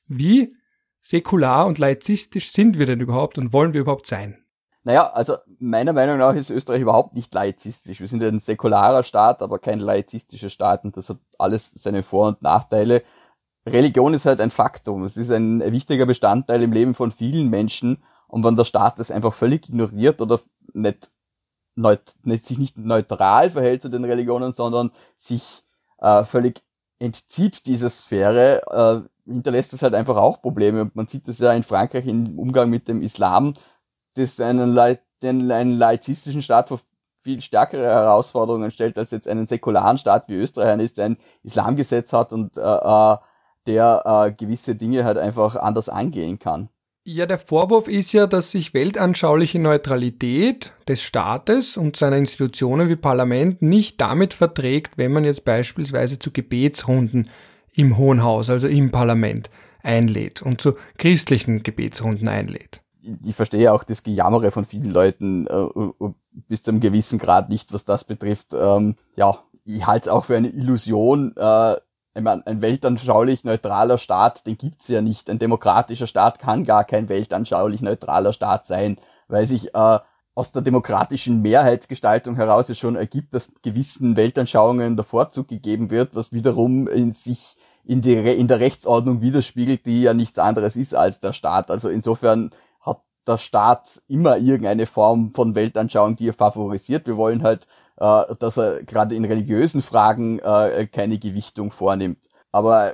[0.07, 0.55] wie
[1.01, 4.37] säkular und laizistisch sind wir denn überhaupt und wollen wir überhaupt sein?
[4.87, 7.99] Naja, also meiner Meinung nach ist Österreich überhaupt nicht laizistisch.
[7.99, 12.03] Wir sind ja ein säkularer Staat, aber kein laizistischer Staat und das hat alles seine
[12.03, 13.03] Vor- und Nachteile.
[13.65, 15.03] Religion ist halt ein Faktum.
[15.03, 19.11] Es ist ein wichtiger Bestandteil im Leben von vielen Menschen und wenn der Staat das
[19.11, 20.39] einfach völlig ignoriert oder
[20.71, 21.11] nicht,
[21.75, 25.65] neut, nicht sich nicht neutral verhält zu den Religionen, sondern sich
[25.97, 26.63] äh, völlig
[26.97, 30.91] entzieht dieser Sphäre, äh, hinterlässt das halt einfach auch Probleme.
[30.93, 33.53] Man sieht das ja in Frankreich im Umgang mit dem Islam,
[34.17, 34.75] das einen,
[35.21, 36.79] den, einen laizistischen Staat vor
[37.23, 42.13] viel stärkere Herausforderungen stellt als jetzt einen säkularen Staat wie Österreich ist, der ein Islamgesetz
[42.13, 43.17] hat und äh, äh,
[43.65, 46.69] der äh, gewisse Dinge halt einfach anders angehen kann.
[47.03, 52.97] Ja, der Vorwurf ist ja, dass sich weltanschauliche Neutralität des Staates und seiner Institutionen wie
[52.97, 57.29] Parlament nicht damit verträgt, wenn man jetzt beispielsweise zu Gebetsrunden
[57.73, 59.49] im Hohen Haus, also im Parlament,
[59.83, 62.81] einlädt und zu christlichen Gebetsrunden einlädt.
[63.25, 66.09] Ich verstehe auch das Gejammere von vielen Leuten äh,
[66.47, 68.47] bis zu einem gewissen Grad nicht, was das betrifft.
[68.53, 71.75] Ähm, ja, ich halte es auch für eine Illusion, äh,
[72.15, 75.29] ich meine, ein weltanschaulich neutraler Staat, den gibt's ja nicht.
[75.29, 78.97] Ein demokratischer Staat kann gar kein weltanschaulich neutraler Staat sein,
[79.27, 79.99] weil sich äh,
[80.33, 86.15] aus der demokratischen Mehrheitsgestaltung heraus es schon ergibt, dass gewissen Weltanschauungen der Vorzug gegeben wird,
[86.15, 90.93] was wiederum in sich in, die, in der Rechtsordnung widerspiegelt, die ja nichts anderes ist
[90.93, 91.71] als der Staat.
[91.71, 92.51] Also insofern
[93.27, 97.07] der Staat immer irgendeine Form von Weltanschauung, die er favorisiert.
[97.07, 97.67] Wir wollen halt
[97.97, 102.29] äh, dass er gerade in religiösen Fragen äh, keine Gewichtung vornimmt.
[102.51, 102.93] Aber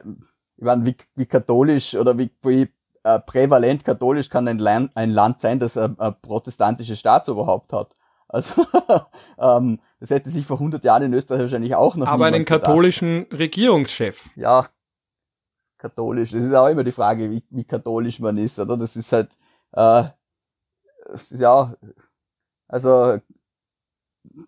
[0.58, 2.70] ich meine, wie, wie katholisch oder wie, wie
[3.04, 7.94] äh, prävalent katholisch kann ein Land, ein Land sein, das ein, ein protestantisches Staatsoberhaupt hat?
[8.30, 8.66] Also
[9.38, 12.08] ähm, das hätte sich vor 100 Jahren in Österreich wahrscheinlich auch noch.
[12.08, 13.40] Aber einen katholischen gedacht.
[13.40, 14.30] Regierungschef.
[14.36, 14.70] Ja,
[15.78, 16.32] katholisch.
[16.32, 18.78] Das ist auch immer die Frage, wie, wie katholisch man ist, oder?
[18.78, 19.38] Das ist halt,
[19.74, 20.06] äh,
[21.32, 21.74] ja,
[22.68, 23.20] also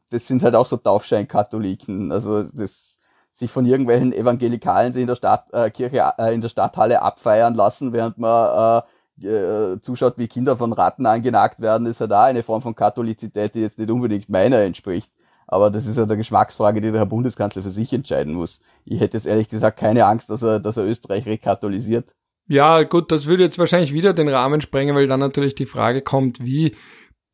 [0.10, 2.12] das sind halt auch so Taufscheinkatholiken.
[2.12, 3.00] Also das
[3.34, 7.92] sich von irgendwelchen Evangelikalen in der Stadt, äh, Kirche, äh, in der Stadthalle abfeiern lassen,
[7.92, 8.84] während man
[9.22, 12.62] äh, äh, zuschaut, wie Kinder von Ratten angenagt werden, ist ja halt da eine Form
[12.62, 15.12] von Katholizität, die jetzt nicht unbedingt meiner entspricht.
[15.48, 18.62] Aber das ist ja der Geschmacksfrage, die der Herr Bundeskanzler für sich entscheiden muss.
[18.86, 22.14] Ich hätte jetzt ehrlich gesagt keine Angst, dass er, dass er Österreich rekatholisiert.
[22.48, 26.02] Ja, gut, das würde jetzt wahrscheinlich wieder den Rahmen sprengen, weil dann natürlich die Frage
[26.02, 26.76] kommt, wie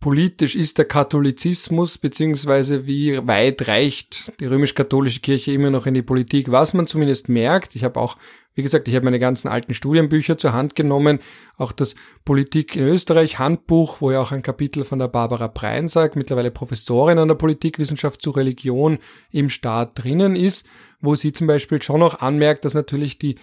[0.01, 6.01] politisch ist der Katholizismus, beziehungsweise wie weit reicht die römisch-katholische Kirche immer noch in die
[6.01, 6.51] Politik.
[6.51, 8.18] Was man zumindest merkt, ich habe auch,
[8.55, 11.20] wie gesagt, ich habe meine ganzen alten Studienbücher zur Hand genommen,
[11.55, 11.93] auch das
[12.26, 16.51] Politik in Österreich Handbuch, wo ja auch ein Kapitel von der Barbara Prein sagt, mittlerweile
[16.51, 18.97] Professorin an der Politikwissenschaft zu Religion
[19.30, 20.66] im Staat drinnen ist,
[20.99, 23.36] wo sie zum Beispiel schon auch anmerkt, dass natürlich die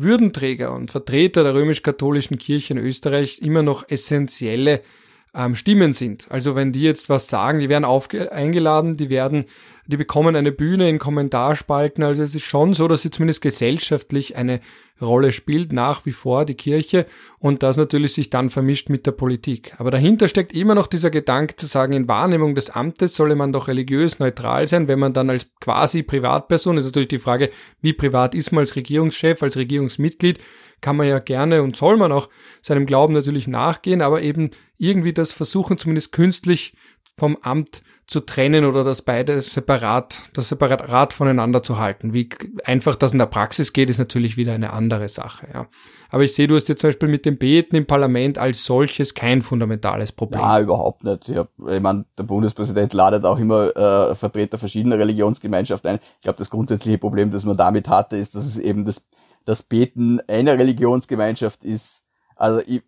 [0.00, 4.82] Würdenträger und Vertreter der römisch-katholischen Kirche in Österreich immer noch essentielle
[5.34, 6.26] ähm, Stimmen sind.
[6.30, 9.44] Also wenn die jetzt was sagen, die werden eingeladen, die werden,
[9.86, 12.02] die bekommen eine Bühne in Kommentarspalten.
[12.02, 14.60] Also es ist schon so, dass sie zumindest gesellschaftlich eine
[15.00, 17.06] Rolle spielt, nach wie vor die Kirche
[17.38, 19.72] und das natürlich sich dann vermischt mit der Politik.
[19.78, 23.52] Aber dahinter steckt immer noch dieser Gedanke zu sagen, in Wahrnehmung des Amtes solle man
[23.52, 27.50] doch religiös neutral sein, wenn man dann als quasi Privatperson, ist natürlich die Frage,
[27.80, 30.38] wie privat ist man als Regierungschef, als Regierungsmitglied,
[30.80, 32.28] kann man ja gerne und soll man auch
[32.62, 36.74] seinem Glauben natürlich nachgehen, aber eben irgendwie das versuchen, zumindest künstlich
[37.16, 42.12] vom Amt zu trennen oder das beide separat, das separat voneinander zu halten.
[42.12, 42.28] Wie
[42.64, 45.68] einfach das in der Praxis geht, ist natürlich wieder eine andere Sache, ja.
[46.08, 49.14] Aber ich sehe, du hast jetzt zum Beispiel mit dem Beten im Parlament als solches
[49.14, 50.40] kein fundamentales Problem.
[50.40, 51.28] Ja, überhaupt nicht.
[51.28, 56.00] Ich, hab, ich meine, der Bundespräsident ladet auch immer äh, Vertreter verschiedener Religionsgemeinschaften ein.
[56.16, 59.00] Ich glaube, das grundsätzliche Problem, das man damit hatte, ist, dass es eben das,
[59.44, 62.02] das Beten einer Religionsgemeinschaft ist.
[62.36, 62.82] Also ich,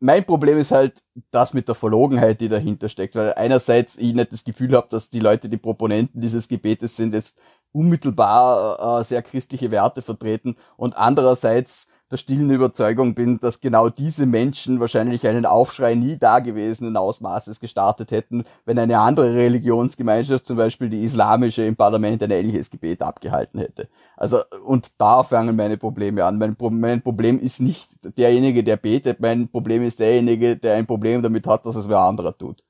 [0.00, 4.32] mein Problem ist halt das mit der Verlogenheit, die dahinter steckt, weil einerseits ich nicht
[4.32, 7.36] das Gefühl habe, dass die Leute, die Proponenten dieses Gebetes sind, jetzt
[7.70, 14.26] unmittelbar äh, sehr christliche Werte vertreten und andererseits der stillen Überzeugung bin, dass genau diese
[14.26, 20.90] Menschen wahrscheinlich einen Aufschrei nie dagewesenen Ausmaßes gestartet hätten, wenn eine andere Religionsgemeinschaft, zum Beispiel
[20.90, 23.88] die islamische, im Parlament ein ähnliches Gebet abgehalten hätte.
[24.22, 26.38] Also, und da fangen meine Probleme an.
[26.38, 31.24] Mein, mein Problem ist nicht derjenige, der betet, mein Problem ist derjenige, der ein Problem
[31.24, 32.62] damit hat, dass es wer anderer tut.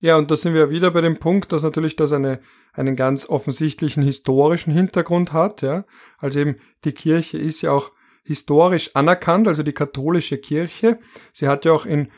[0.00, 2.40] Ja, und da sind wir wieder bei dem Punkt, dass natürlich das eine,
[2.74, 5.86] einen ganz offensichtlichen historischen Hintergrund hat, ja.
[6.18, 7.90] Also eben, die Kirche ist ja auch
[8.22, 10.98] historisch anerkannt, also die katholische Kirche.
[11.32, 12.08] Sie hat ja auch in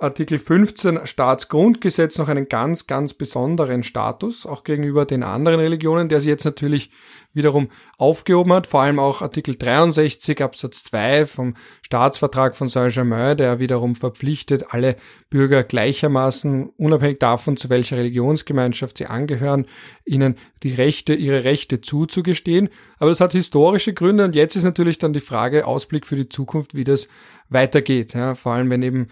[0.00, 6.22] Artikel 15 Staatsgrundgesetz noch einen ganz, ganz besonderen Status, auch gegenüber den anderen Religionen, der
[6.22, 6.90] sie jetzt natürlich
[7.34, 13.58] wiederum aufgehoben hat, vor allem auch Artikel 63 Absatz 2 vom Staatsvertrag von Saint-Germain, der
[13.58, 14.96] wiederum verpflichtet, alle
[15.28, 19.66] Bürger gleichermaßen, unabhängig davon, zu welcher Religionsgemeinschaft sie angehören,
[20.06, 22.70] ihnen die Rechte, ihre Rechte zuzugestehen.
[22.98, 26.30] Aber das hat historische Gründe und jetzt ist natürlich dann die Frage, Ausblick für die
[26.30, 27.06] Zukunft, wie das
[27.50, 28.14] weitergeht.
[28.14, 29.08] Ja, vor allem, wenn eben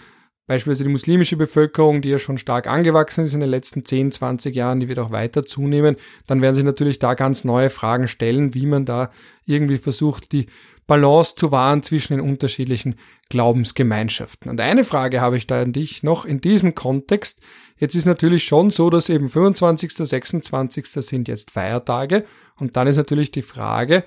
[0.48, 4.56] Beispielsweise die muslimische Bevölkerung, die ja schon stark angewachsen ist in den letzten 10, 20
[4.56, 5.96] Jahren, die wird auch weiter zunehmen.
[6.26, 9.10] Dann werden sich natürlich da ganz neue Fragen stellen, wie man da
[9.44, 10.46] irgendwie versucht, die
[10.86, 12.96] Balance zu wahren zwischen den unterschiedlichen
[13.28, 14.50] Glaubensgemeinschaften.
[14.50, 17.40] Und eine Frage habe ich da an dich noch in diesem Kontext.
[17.76, 20.86] Jetzt ist natürlich schon so, dass eben 25., 26.
[20.86, 22.24] sind jetzt Feiertage.
[22.56, 24.02] Und dann ist natürlich die Frage,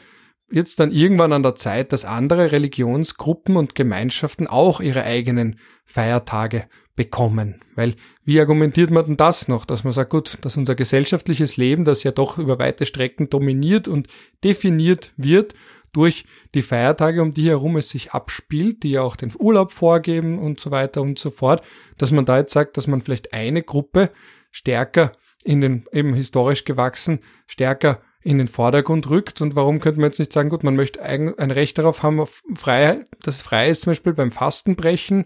[0.52, 6.66] jetzt dann irgendwann an der Zeit, dass andere Religionsgruppen und Gemeinschaften auch ihre eigenen Feiertage
[6.95, 7.62] bekommen.
[7.76, 7.95] Weil
[8.26, 12.04] wie argumentiert man denn das noch, dass man sagt, gut, dass unser gesellschaftliches Leben, das
[12.04, 14.08] ja doch über weite Strecken dominiert und
[14.43, 15.54] definiert wird
[15.93, 20.39] durch die Feiertage, um die herum es sich abspielt, die ja auch den Urlaub vorgeben
[20.39, 21.64] und so weiter und so fort,
[21.97, 24.12] dass man da jetzt sagt, dass man vielleicht eine Gruppe
[24.52, 25.12] stärker
[25.43, 29.42] in den eben historisch gewachsen, stärker in den Vordergrund rückt.
[29.42, 32.20] Und warum könnte man jetzt nicht sagen, gut, man möchte ein, ein Recht darauf haben,
[32.20, 35.26] auf Freiheit, das frei ist zum Beispiel beim Fastenbrechen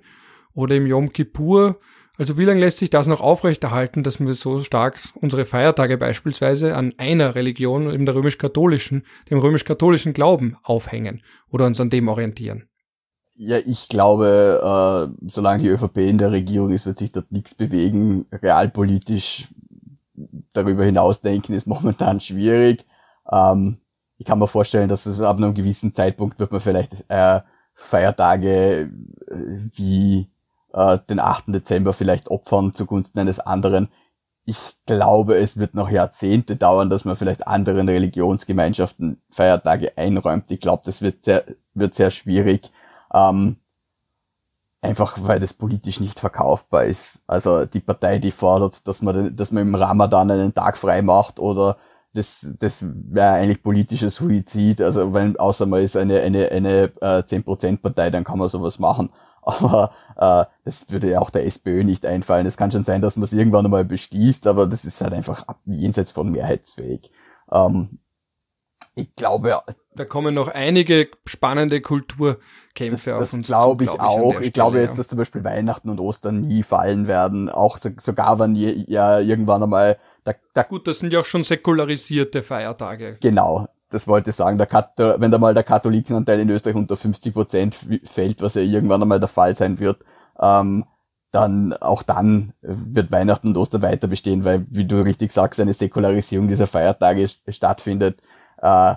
[0.54, 1.80] oder im Yom Kippur.
[2.18, 6.76] Also wie lange lässt sich das noch aufrechterhalten, dass wir so stark unsere Feiertage beispielsweise
[6.76, 11.22] an einer Religion, eben der römisch-katholischen, dem römisch-katholischen Glauben aufhängen
[11.52, 12.70] oder uns an dem orientieren?
[13.38, 17.54] Ja, ich glaube, äh, solange die ÖVP in der Regierung ist, wird sich dort nichts
[17.54, 18.26] bewegen.
[18.32, 19.50] Realpolitisch
[20.56, 22.86] darüber hinaus denken ist momentan schwierig.
[23.32, 23.80] Ähm,
[24.18, 27.41] ich kann mir vorstellen, dass es ab einem gewissen Zeitpunkt wird man vielleicht äh,
[27.74, 28.89] Feiertage
[29.28, 29.36] äh,
[29.74, 30.30] wie
[30.74, 31.45] äh, den 8.
[31.47, 33.89] Dezember vielleicht opfern zugunsten eines anderen.
[34.45, 40.45] Ich glaube, es wird noch Jahrzehnte dauern, dass man vielleicht anderen Religionsgemeinschaften Feiertage einräumt.
[40.49, 41.43] Ich glaube, das wird sehr,
[41.74, 42.72] wird sehr schwierig.
[43.14, 43.58] Ähm,
[44.86, 47.19] Einfach weil das politisch nicht verkaufbar ist.
[47.27, 51.39] Also die Partei, die fordert, dass man, dass man im Ramadan einen Tag frei macht
[51.39, 51.77] oder
[52.13, 54.81] das, das wäre eigentlich politischer Suizid.
[54.81, 59.09] Also wenn, außer man ist eine, eine, eine äh, 10%-Partei, dann kann man sowas machen.
[59.41, 62.45] Aber äh, das würde ja auch der SPÖ nicht einfallen.
[62.47, 65.45] Es kann schon sein, dass man es irgendwann einmal beschließt, aber das ist halt einfach
[65.65, 67.11] jenseits von mehrheitsfähig.
[67.51, 67.99] Ähm,
[68.95, 69.61] ich glaube,
[69.96, 74.32] da kommen noch einige spannende Kulturkämpfe das, auf uns Das glaube ich glaub auch.
[74.32, 77.50] Ich, Stelle, glaube jetzt, dass zum Beispiel Weihnachten und Ostern nie fallen werden.
[77.50, 79.98] Auch sogar wenn je, ja irgendwann einmal.
[80.24, 83.18] Da, da Gut, das sind ja auch schon säkularisierte Feiertage.
[83.22, 83.68] Genau.
[83.89, 87.34] Das wollte ich sagen, der Kat wenn da mal der Katholikenanteil in Österreich unter 50
[87.34, 87.80] Prozent
[88.12, 90.04] fällt, was ja irgendwann einmal der Fall sein wird,
[90.39, 90.86] ähm,
[91.32, 95.74] dann auch dann wird Weihnachten und Ostern weiter bestehen, weil, wie du richtig sagst, eine
[95.74, 98.22] Säkularisierung dieser Feiertage stattfindet
[98.62, 98.96] äh,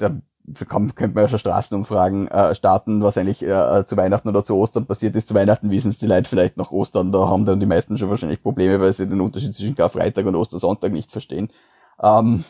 [0.00, 0.20] da
[0.64, 4.86] könnte man ja schon Straßenumfragen äh, starten, was eigentlich äh, zu Weihnachten oder zu Ostern
[4.86, 5.28] passiert ist.
[5.28, 8.10] Zu Weihnachten wissen es die Leute vielleicht nach Ostern, da haben dann die meisten schon
[8.10, 11.50] wahrscheinlich Probleme, weil sie den Unterschied zwischen Karfreitag und Ostersonntag nicht verstehen.
[12.02, 12.44] Ähm,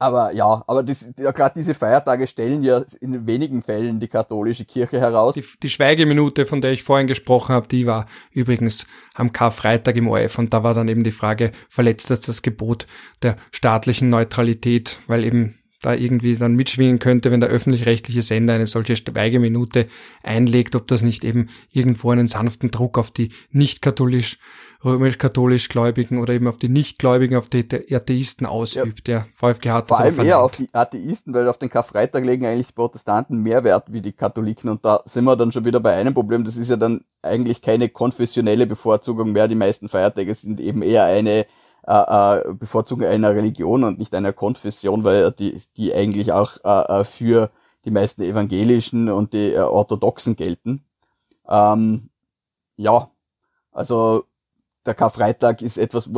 [0.00, 4.64] aber ja, aber das, ja, gerade diese Feiertage stellen ja in wenigen Fällen die katholische
[4.64, 5.34] Kirche heraus.
[5.34, 10.06] Die, die Schweigeminute, von der ich vorhin gesprochen habe, die war übrigens am Karfreitag im
[10.06, 12.86] ORF und da war dann eben die Frage, verletzt das das Gebot
[13.22, 18.66] der staatlichen Neutralität, weil eben da irgendwie dann mitschwingen könnte, wenn der öffentlich-rechtliche Sender eine
[18.66, 19.86] solche Schweigeminute
[20.22, 24.38] einlegt, ob das nicht eben irgendwo einen sanften Druck auf die nicht katholisch,
[24.84, 29.06] römisch-katholisch Gläubigen oder eben auf die Nichtgläubigen, auf die Atheisten ausübt.
[29.06, 29.20] Ja.
[29.20, 32.74] Der VfG hat Vor allem eher auf die Atheisten, weil auf den Karfreitag legen eigentlich
[32.74, 36.14] Protestanten mehr Wert wie die Katholiken und da sind wir dann schon wieder bei einem
[36.14, 40.82] Problem, das ist ja dann eigentlich keine konfessionelle Bevorzugung mehr, die meisten Feiertage sind eben
[40.82, 41.46] eher eine
[41.88, 47.00] äh, äh, Bevorzugung einer Religion und nicht einer Konfession, weil die, die eigentlich auch äh,
[47.00, 47.50] äh, für
[47.86, 50.84] die meisten Evangelischen und die äh, Orthodoxen gelten.
[51.48, 52.10] Ähm,
[52.76, 53.10] ja,
[53.72, 54.24] also
[54.84, 56.10] der Karfreitag ist etwas,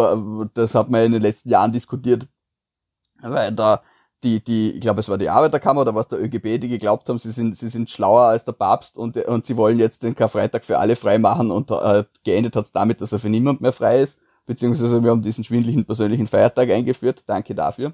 [0.54, 2.26] das hat man in den letzten Jahren diskutiert,
[3.22, 3.82] weil da
[4.24, 7.20] die, die, ich glaube, es war die Arbeiterkammer oder was der ÖGB, die geglaubt haben,
[7.20, 10.64] sie sind, sie sind schlauer als der Papst und, und sie wollen jetzt den Karfreitag
[10.64, 13.72] für alle frei machen und äh, geendet hat es damit, dass er für niemand mehr
[13.72, 14.18] frei ist
[14.50, 17.22] beziehungsweise wir haben diesen schwindlichen persönlichen Feiertag eingeführt.
[17.28, 17.92] Danke dafür.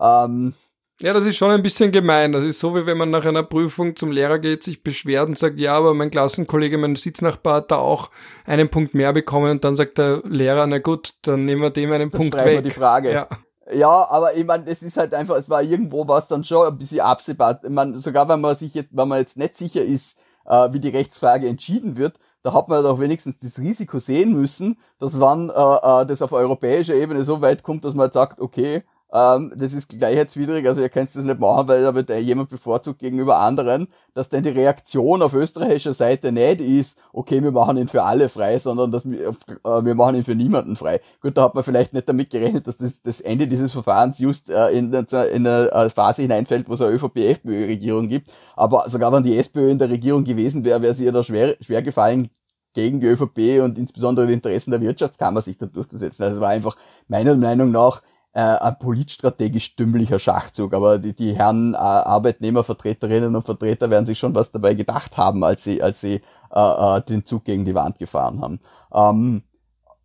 [0.00, 0.52] Ähm,
[1.00, 2.32] ja, das ist schon ein bisschen gemein.
[2.32, 5.38] Das ist so, wie wenn man nach einer Prüfung zum Lehrer geht, sich beschwert und
[5.38, 8.10] sagt, ja, aber mein Klassenkollege, mein Sitznachbar hat da auch
[8.46, 11.92] einen Punkt mehr bekommen und dann sagt der Lehrer, na gut, dann nehmen wir dem
[11.92, 12.46] einen dann Punkt weg.
[12.46, 13.12] Wir die Frage.
[13.12, 13.28] Ja.
[13.72, 16.78] Ja, aber ich meine, es ist halt einfach, es war irgendwo was dann schon ein
[16.78, 17.60] bisschen absehbar.
[17.62, 20.80] Ich meine, sogar wenn man sich jetzt, wenn man jetzt nicht sicher ist, äh, wie
[20.80, 25.48] die Rechtsfrage entschieden wird, da hat man doch wenigstens das Risiko sehen müssen, dass wann
[25.50, 28.82] äh, äh, das auf europäischer Ebene so weit kommt, dass man sagt, okay,
[29.12, 32.98] ähm, das ist gleichheitswidrig, also ihr könnt das nicht machen, weil da wird jemand bevorzugt
[32.98, 37.88] gegenüber anderen, dass denn die Reaktion auf österreichischer Seite nicht ist, okay, wir machen ihn
[37.88, 41.00] für alle frei, sondern dass wir, äh, wir machen ihn für niemanden frei.
[41.20, 44.48] Gut, da hat man vielleicht nicht damit gerechnet, dass das, das Ende dieses Verfahrens just
[44.48, 45.06] äh, in, in
[45.46, 48.30] eine äh, Phase hineinfällt, wo es eine ÖVP-FPÖ-Regierung gibt.
[48.56, 51.56] Aber sogar wenn die SPÖ in der Regierung gewesen wäre, wäre sie ja da schwer,
[51.60, 52.30] schwer gefallen,
[52.74, 56.22] gegen die ÖVP und insbesondere die Interessen der Wirtschaftskammer sich da durchzusetzen.
[56.22, 56.76] Also es war einfach
[57.08, 58.02] meiner Meinung nach
[58.32, 60.74] äh, ein politstrategisch dümmlicher Schachzug.
[60.74, 65.44] Aber die, die Herren äh, Arbeitnehmervertreterinnen und Vertreter werden sich schon was dabei gedacht haben,
[65.44, 66.22] als sie, als sie
[66.54, 68.60] äh, äh, den Zug gegen die Wand gefahren haben.
[68.92, 69.42] Ähm,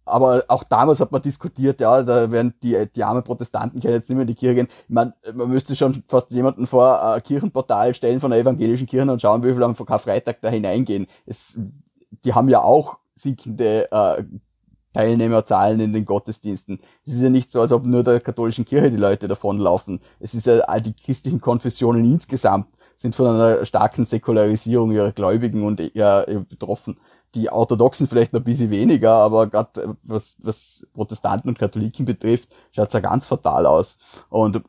[0.05, 4.09] aber auch damals hat man diskutiert, ja, da werden die, die armen Protestanten können jetzt
[4.09, 4.67] nicht mehr in die Kirche gehen.
[4.87, 9.11] Ich meine, man müsste schon fast jemanden vor ein Kirchenportal stellen von der evangelischen Kirche
[9.11, 11.07] und schauen, wie viele am Karfreitag da hineingehen.
[11.25, 11.57] Es,
[12.23, 14.23] die haben ja auch sinkende äh,
[14.97, 16.79] Teilnehmerzahlen in den Gottesdiensten.
[17.05, 19.99] Es ist ja nicht so, als ob nur der katholischen Kirche die Leute davonlaufen.
[20.19, 22.67] Es ist ja all die christlichen Konfessionen insgesamt
[22.97, 26.99] sind von einer starken Säkularisierung ihrer Gläubigen und ja, betroffen.
[27.35, 32.49] Die Orthodoxen vielleicht noch ein bisschen weniger, aber gerade was, was Protestanten und Katholiken betrifft,
[32.71, 33.99] schaut's ja ganz fatal aus.
[34.29, 34.63] Und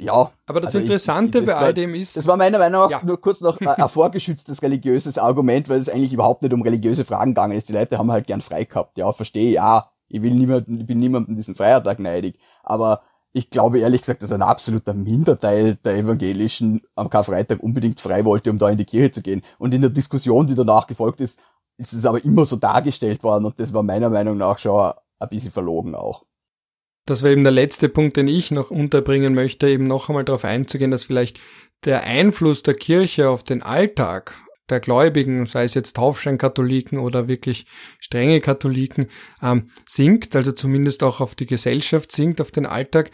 [0.00, 0.30] ja.
[0.46, 2.16] Aber das also Interessante ich, ich, das bei all dem ist.
[2.16, 3.00] Das war meiner Meinung nach ja.
[3.04, 7.34] nur kurz noch ein vorgeschütztes religiöses Argument, weil es eigentlich überhaupt nicht um religiöse Fragen
[7.34, 7.68] gegangen ist.
[7.68, 8.98] Die Leute haben halt gern frei gehabt.
[8.98, 9.90] Ja, verstehe, ja.
[10.08, 12.38] Ich will niemanden, ich bin niemandem diesen Feiertag neidig.
[12.62, 18.24] Aber ich glaube ehrlich gesagt, dass ein absoluter Minderteil der Evangelischen am Karfreitag unbedingt frei
[18.24, 19.42] wollte, um da in die Kirche zu gehen.
[19.58, 21.38] Und in der Diskussion, die danach gefolgt ist,
[21.76, 25.28] ist es aber immer so dargestellt worden und das war meiner Meinung nach schon ein
[25.28, 26.24] bisschen verlogen auch
[27.10, 30.44] das wäre eben der letzte Punkt, den ich noch unterbringen möchte, eben noch einmal darauf
[30.44, 31.40] einzugehen, dass vielleicht
[31.84, 34.34] der Einfluss der Kirche auf den Alltag
[34.68, 37.66] der Gläubigen, sei es jetzt Taufscheinkatholiken oder wirklich
[37.98, 39.08] strenge Katholiken,
[39.42, 43.10] ähm, sinkt, also zumindest auch auf die Gesellschaft sinkt, auf den Alltag.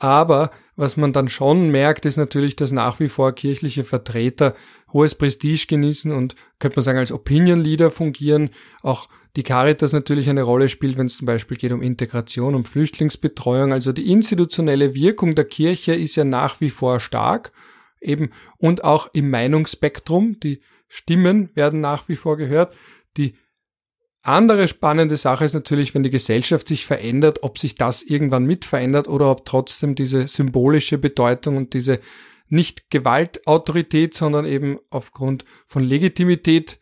[0.00, 4.54] Aber was man dann schon merkt, ist natürlich, dass nach wie vor kirchliche Vertreter
[4.92, 8.50] hohes Prestige genießen und könnte man sagen als Opinion Leader fungieren,
[8.82, 12.64] auch die Caritas natürlich eine Rolle spielt, wenn es zum Beispiel geht um Integration, um
[12.64, 13.72] Flüchtlingsbetreuung.
[13.72, 17.50] Also die institutionelle Wirkung der Kirche ist ja nach wie vor stark,
[18.00, 20.40] eben und auch im Meinungsspektrum.
[20.40, 22.74] Die Stimmen werden nach wie vor gehört.
[23.16, 23.34] Die
[24.28, 28.64] andere spannende Sache ist natürlich, wenn die Gesellschaft sich verändert, ob sich das irgendwann mit
[28.64, 32.00] verändert oder ob trotzdem diese symbolische Bedeutung und diese
[32.48, 36.78] nicht Gewaltautorität, sondern eben aufgrund von Legitimität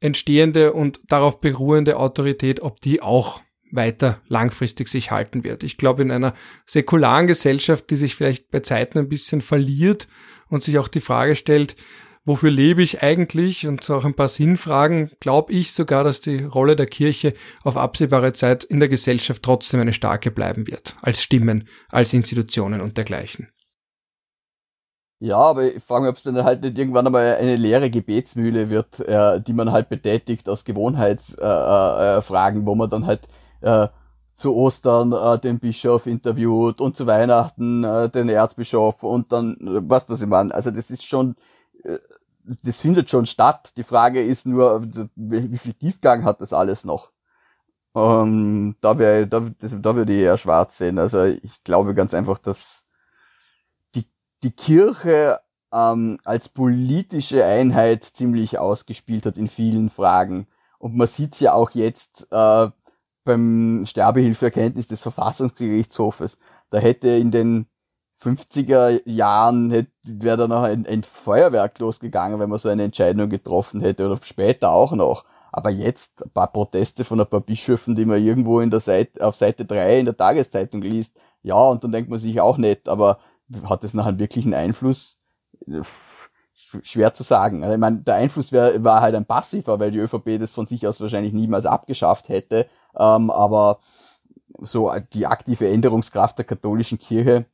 [0.00, 3.40] entstehende und darauf beruhende Autorität, ob die auch
[3.70, 5.62] weiter langfristig sich halten wird.
[5.62, 6.34] Ich glaube, in einer
[6.66, 10.08] säkularen Gesellschaft, die sich vielleicht bei Zeiten ein bisschen verliert
[10.48, 11.76] und sich auch die Frage stellt,
[12.24, 16.76] wofür lebe ich eigentlich und auch ein paar Sinnfragen, glaube ich sogar, dass die Rolle
[16.76, 21.68] der Kirche auf absehbare Zeit in der Gesellschaft trotzdem eine starke bleiben wird, als Stimmen,
[21.88, 23.48] als Institutionen und dergleichen.
[25.24, 28.70] Ja, aber ich frage mich, ob es dann halt nicht irgendwann einmal eine leere Gebetsmühle
[28.70, 33.28] wird, äh, die man halt betätigt aus Gewohnheitsfragen, äh, äh, wo man dann halt
[33.60, 33.86] äh,
[34.34, 39.88] zu Ostern äh, den Bischof interviewt und zu Weihnachten äh, den Erzbischof und dann, äh,
[39.88, 40.52] was was ich meine.
[40.52, 41.36] Also das ist schon,
[41.84, 41.98] äh,
[42.44, 43.72] das findet schon statt.
[43.76, 47.12] Die Frage ist nur, wie viel Tiefgang hat das alles noch?
[47.94, 50.98] Ähm, da wäre, da, da würde ich eher schwarz sehen.
[50.98, 52.84] Also ich glaube ganz einfach, dass
[53.94, 54.06] die
[54.42, 55.40] die Kirche
[55.72, 60.46] ähm, als politische Einheit ziemlich ausgespielt hat in vielen Fragen.
[60.78, 62.70] Und man sieht's ja auch jetzt äh,
[63.24, 66.38] beim Sterbehilfeerkenntnis des Verfassungsgerichtshofes.
[66.70, 67.66] Da hätte in den
[68.22, 73.80] 50er Jahren wäre da noch ein, ein Feuerwerk losgegangen, wenn man so eine Entscheidung getroffen
[73.80, 75.24] hätte oder später auch noch.
[75.50, 79.26] Aber jetzt ein paar Proteste von ein paar Bischöfen, die man irgendwo in der Seite,
[79.26, 81.16] auf Seite 3 in der Tageszeitung liest.
[81.42, 83.18] Ja, und dann denkt man sich auch nicht, aber
[83.64, 85.18] hat das nachher wirklich einen Einfluss?
[86.82, 87.62] Schwer zu sagen.
[87.62, 90.66] Also ich meine, der Einfluss wär, war halt ein passiver, weil die ÖVP das von
[90.66, 92.66] sich aus wahrscheinlich niemals abgeschafft hätte.
[92.96, 93.80] Ähm, aber
[94.60, 97.46] so die aktive Änderungskraft der katholischen Kirche,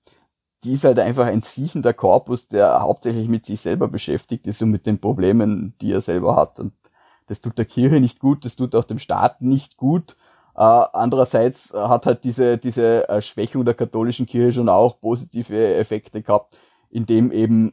[0.64, 4.70] die ist halt einfach ein siechender Korpus, der hauptsächlich mit sich selber beschäftigt ist und
[4.70, 6.58] mit den Problemen, die er selber hat.
[6.58, 6.72] Und
[7.26, 10.16] das tut der Kirche nicht gut, das tut auch dem Staat nicht gut.
[10.56, 16.22] Äh, andererseits hat halt diese, diese äh, Schwächung der katholischen Kirche schon auch positive Effekte
[16.22, 16.58] gehabt,
[16.90, 17.72] indem eben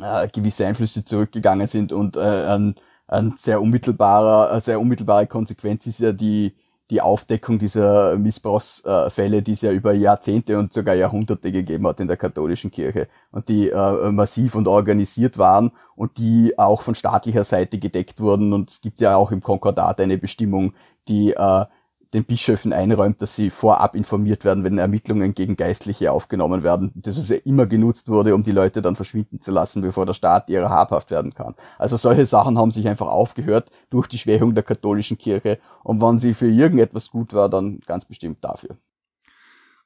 [0.00, 2.76] äh, gewisse Einflüsse zurückgegangen sind und äh, ein,
[3.08, 6.56] ein sehr unmittelbarer, eine sehr unmittelbare Konsequenz ist ja die,
[6.90, 12.08] die Aufdeckung dieser Missbrauchsfälle, die es ja über Jahrzehnte und sogar Jahrhunderte gegeben hat in
[12.08, 17.44] der katholischen Kirche und die äh, massiv und organisiert waren und die auch von staatlicher
[17.44, 18.52] Seite gedeckt wurden.
[18.52, 20.74] Und es gibt ja auch im Konkordat eine Bestimmung,
[21.08, 21.64] die äh,
[22.12, 26.92] den Bischöfen einräumt, dass sie vorab informiert werden, wenn Ermittlungen gegen Geistliche aufgenommen werden.
[26.94, 30.12] Das ist ja immer genutzt wurde, um die Leute dann verschwinden zu lassen, bevor der
[30.14, 31.54] Staat ihrer habhaft werden kann.
[31.78, 35.58] Also solche Sachen haben sich einfach aufgehört durch die Schwächung der katholischen Kirche.
[35.82, 38.76] Und wenn sie für irgendetwas gut war, dann ganz bestimmt dafür.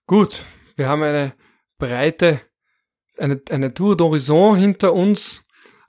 [0.06, 0.42] Gut,
[0.76, 1.32] wir haben eine
[1.78, 2.40] breite,
[3.18, 5.42] eine, eine Tour d'Horizon hinter uns.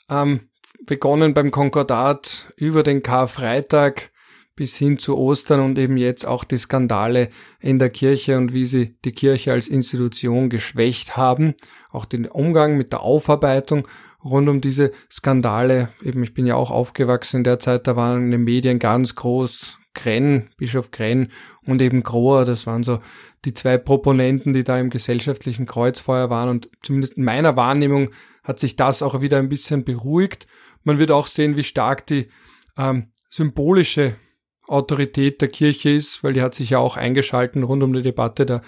[0.10, 0.50] Ähm,
[0.86, 4.12] begonnen beim Konkordat über den Karfreitag
[4.58, 7.30] bis hin zu Ostern und eben jetzt auch die Skandale
[7.62, 11.54] in der Kirche und wie sie die Kirche als Institution geschwächt haben.
[11.92, 13.88] Auch den Umgang mit der Aufarbeitung
[14.26, 15.90] rund um diese Skandale.
[16.04, 19.16] Eben, ich bin ja auch aufgewachsen in der Zeit, da waren in den Medien ganz
[19.16, 21.32] groß Krenn, Bischof Krenn
[21.66, 23.00] und eben Grohr, das waren so
[23.46, 28.10] die zwei Proponenten, die da im gesellschaftlichen Kreuzfeuer waren und zumindest in meiner Wahrnehmung
[28.44, 30.48] hat sich das auch wieder ein bisschen beruhigt.
[30.84, 32.28] Man wird auch sehen, wie stark die
[32.78, 34.16] ähm, symbolische
[34.68, 38.46] Autorität der Kirche ist, weil die hat sich ja auch eingeschalten rund um die Debatte
[38.46, 38.62] da,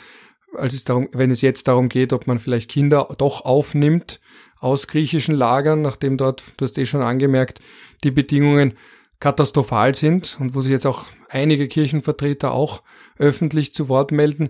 [0.56, 4.20] als es darum, wenn es jetzt darum geht, ob man vielleicht Kinder doch aufnimmt
[4.60, 7.60] aus griechischen Lagern, nachdem dort, du hast eh schon angemerkt,
[8.04, 8.74] die Bedingungen
[9.20, 12.84] katastrophal sind und wo sich jetzt auch einige Kirchenvertreter auch
[13.18, 14.50] öffentlich zu Wort melden.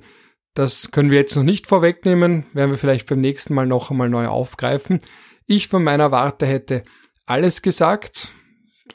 [0.54, 4.10] Das können wir jetzt noch nicht vorwegnehmen, werden wir vielleicht beim nächsten Mal noch einmal
[4.10, 5.00] neu aufgreifen.
[5.46, 6.84] Ich von meiner Warte hätte
[7.26, 8.30] alles gesagt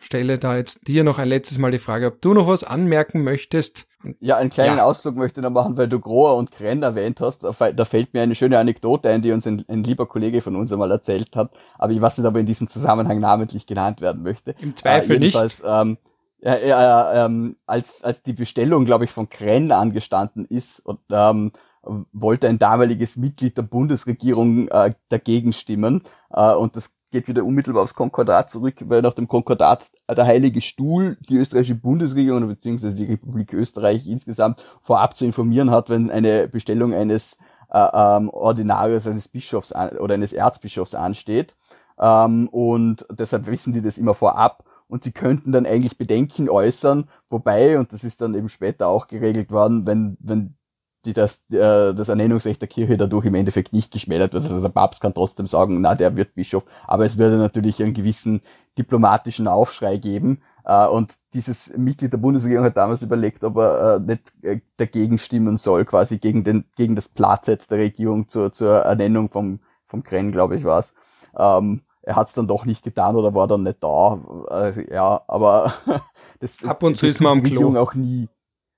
[0.00, 3.22] stelle da jetzt dir noch ein letztes Mal die Frage, ob du noch was anmerken
[3.22, 3.86] möchtest.
[4.20, 4.84] Ja, einen kleinen ja.
[4.84, 7.42] Ausflug möchte ich noch machen, weil du Grohr und Krenn erwähnt hast.
[7.42, 10.72] Da fällt mir eine schöne Anekdote ein, die uns ein, ein, lieber Kollege von uns
[10.72, 11.52] einmal erzählt hat.
[11.78, 14.54] Aber ich weiß nicht, ob er in diesem Zusammenhang namentlich genannt werden möchte.
[14.60, 15.62] Im Zweifel äh, nicht.
[15.66, 15.96] Ähm,
[16.40, 21.52] ja, ja, ähm, als, als die Bestellung, glaube ich, von Krenn angestanden ist und ähm,
[22.12, 26.02] wollte ein damaliges Mitglied der Bundesregierung äh, dagegen stimmen.
[26.30, 30.60] Äh, und das geht wieder unmittelbar aufs Konkordat zurück, weil nach dem Konkordat der Heilige
[30.60, 36.48] Stuhl die österreichische Bundesregierung beziehungsweise die Republik Österreich insgesamt vorab zu informieren hat, wenn eine
[36.48, 37.38] Bestellung eines
[37.70, 41.54] äh, ähm, Ordinarius, eines Bischofs an, oder eines Erzbischofs ansteht.
[42.00, 47.08] Ähm, und deshalb wissen die das immer vorab und sie könnten dann eigentlich Bedenken äußern,
[47.30, 50.56] wobei, und das ist dann eben später auch geregelt worden, wenn, wenn
[51.04, 54.44] die das, äh, das Ernennungsrecht der Kirche dadurch im Endeffekt nicht geschmälert wird.
[54.44, 57.94] Also der Papst kann trotzdem sagen, na, der wird Bischof, aber es würde natürlich einen
[57.94, 58.40] gewissen
[58.78, 60.42] diplomatischen Aufschrei geben.
[60.64, 65.18] Äh, und dieses Mitglied der Bundesregierung hat damals überlegt, ob er äh, nicht äh, dagegen
[65.18, 70.02] stimmen soll, quasi gegen den, gegen das Platzett der Regierung zur, zur Ernennung vom, vom
[70.02, 70.94] Krenn, glaube ich, war's.
[71.36, 74.20] Ähm, er hat es dann doch nicht getan oder war dann nicht da.
[74.50, 75.72] Äh, ja, aber
[76.40, 78.28] das ab und zu ist man am Klo auch nie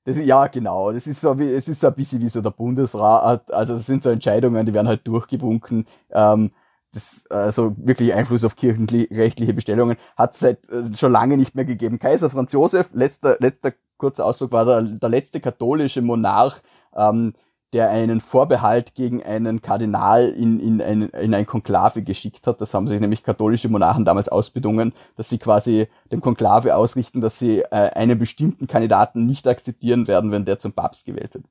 [0.07, 0.93] das, ja, genau.
[0.93, 3.87] Das ist so wie, es ist so ein bisschen wie so der Bundesrat, also das
[3.87, 5.87] sind so Entscheidungen, die werden halt durchgewunken.
[6.13, 6.53] Ähm,
[6.93, 11.65] das, also wirklich Einfluss auf kirchenrechtliche Bestellungen hat es seit äh, schon lange nicht mehr
[11.65, 11.99] gegeben.
[11.99, 16.63] Kaiser Franz Josef, letzter, letzter kurzer Ausflug, war der, der letzte katholische Monarch,
[16.95, 17.35] ähm,
[17.77, 22.59] der einen Vorbehalt gegen einen Kardinal in, in, ein, in ein Konklave geschickt hat.
[22.63, 27.39] Das haben sich nämlich katholische Monarchen damals ausbedungen, dass sie quasi dem Konklave ausrichten, dass
[27.39, 31.45] sie äh, einen bestimmten Kandidaten nicht akzeptieren werden, wenn der zum Papst gewählt wird.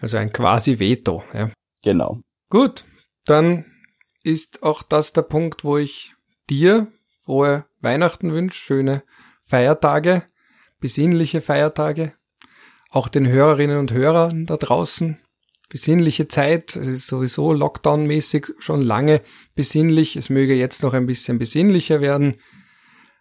[0.00, 1.50] Also ein quasi Veto, ja.
[1.82, 2.20] Genau.
[2.48, 2.86] Gut,
[3.26, 3.66] dann
[4.22, 6.14] ist auch das der Punkt, wo ich
[6.48, 6.86] dir
[7.20, 9.02] frohe Weihnachten wünsche, schöne
[9.42, 10.22] Feiertage,
[10.80, 12.14] besinnliche Feiertage,
[12.90, 15.18] auch den Hörerinnen und Hörern da draußen
[15.70, 16.76] besinnliche Zeit.
[16.76, 19.22] Es ist sowieso Lockdown-mäßig schon lange
[19.54, 20.16] besinnlich.
[20.16, 22.34] Es möge jetzt noch ein bisschen besinnlicher werden.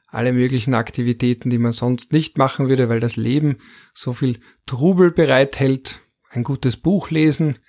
[0.07, 3.59] Alle möglichen Aktivitäten, die man sonst nicht machen würde, weil das Leben
[3.93, 6.01] so viel Trubel bereithält.
[6.31, 7.59] Ein gutes Buch lesen,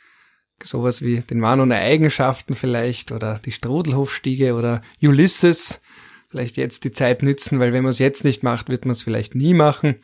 [0.62, 5.82] sowas wie den Mann ohne Eigenschaften vielleicht oder die Strudelhofstiege oder Ulysses.
[6.30, 9.02] Vielleicht jetzt die Zeit nützen, weil wenn man es jetzt nicht macht, wird man es
[9.02, 9.96] vielleicht nie machen.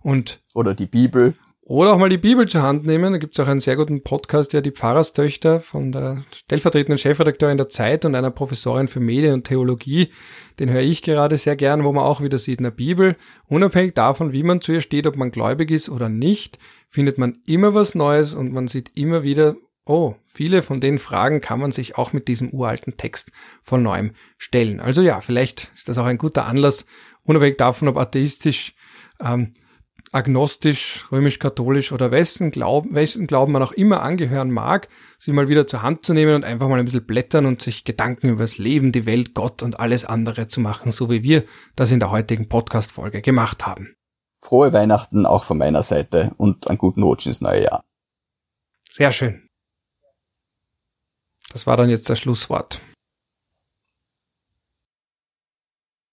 [0.00, 1.34] Und oder die Bibel.
[1.68, 3.12] Oder auch mal die Bibel zur Hand nehmen.
[3.12, 7.58] Da gibt es auch einen sehr guten Podcast, ja, die Pfarrerstöchter von der stellvertretenden Chefredakteurin
[7.58, 10.12] der Zeit und einer Professorin für Medien und Theologie.
[10.60, 13.94] Den höre ich gerade sehr gern, wo man auch wieder sieht, in der Bibel, unabhängig
[13.94, 17.74] davon, wie man zu ihr steht, ob man gläubig ist oder nicht, findet man immer
[17.74, 19.56] was Neues und man sieht immer wieder,
[19.86, 23.32] oh, viele von den Fragen kann man sich auch mit diesem uralten Text
[23.64, 24.78] von neuem stellen.
[24.78, 26.86] Also ja, vielleicht ist das auch ein guter Anlass,
[27.24, 28.76] unabhängig davon, ob atheistisch,
[29.20, 29.54] ähm,
[30.12, 34.88] agnostisch, römisch-katholisch oder wessen Glauben, wessen Glauben man auch immer angehören mag,
[35.18, 37.84] sie mal wieder zur Hand zu nehmen und einfach mal ein bisschen blättern und sich
[37.84, 41.44] Gedanken über das Leben, die Welt, Gott und alles andere zu machen, so wie wir
[41.74, 43.94] das in der heutigen Podcast-Folge gemacht haben.
[44.42, 47.84] Frohe Weihnachten auch von meiner Seite und einen guten Rutsch ins neue Jahr.
[48.92, 49.48] Sehr schön.
[51.52, 52.80] Das war dann jetzt das Schlusswort.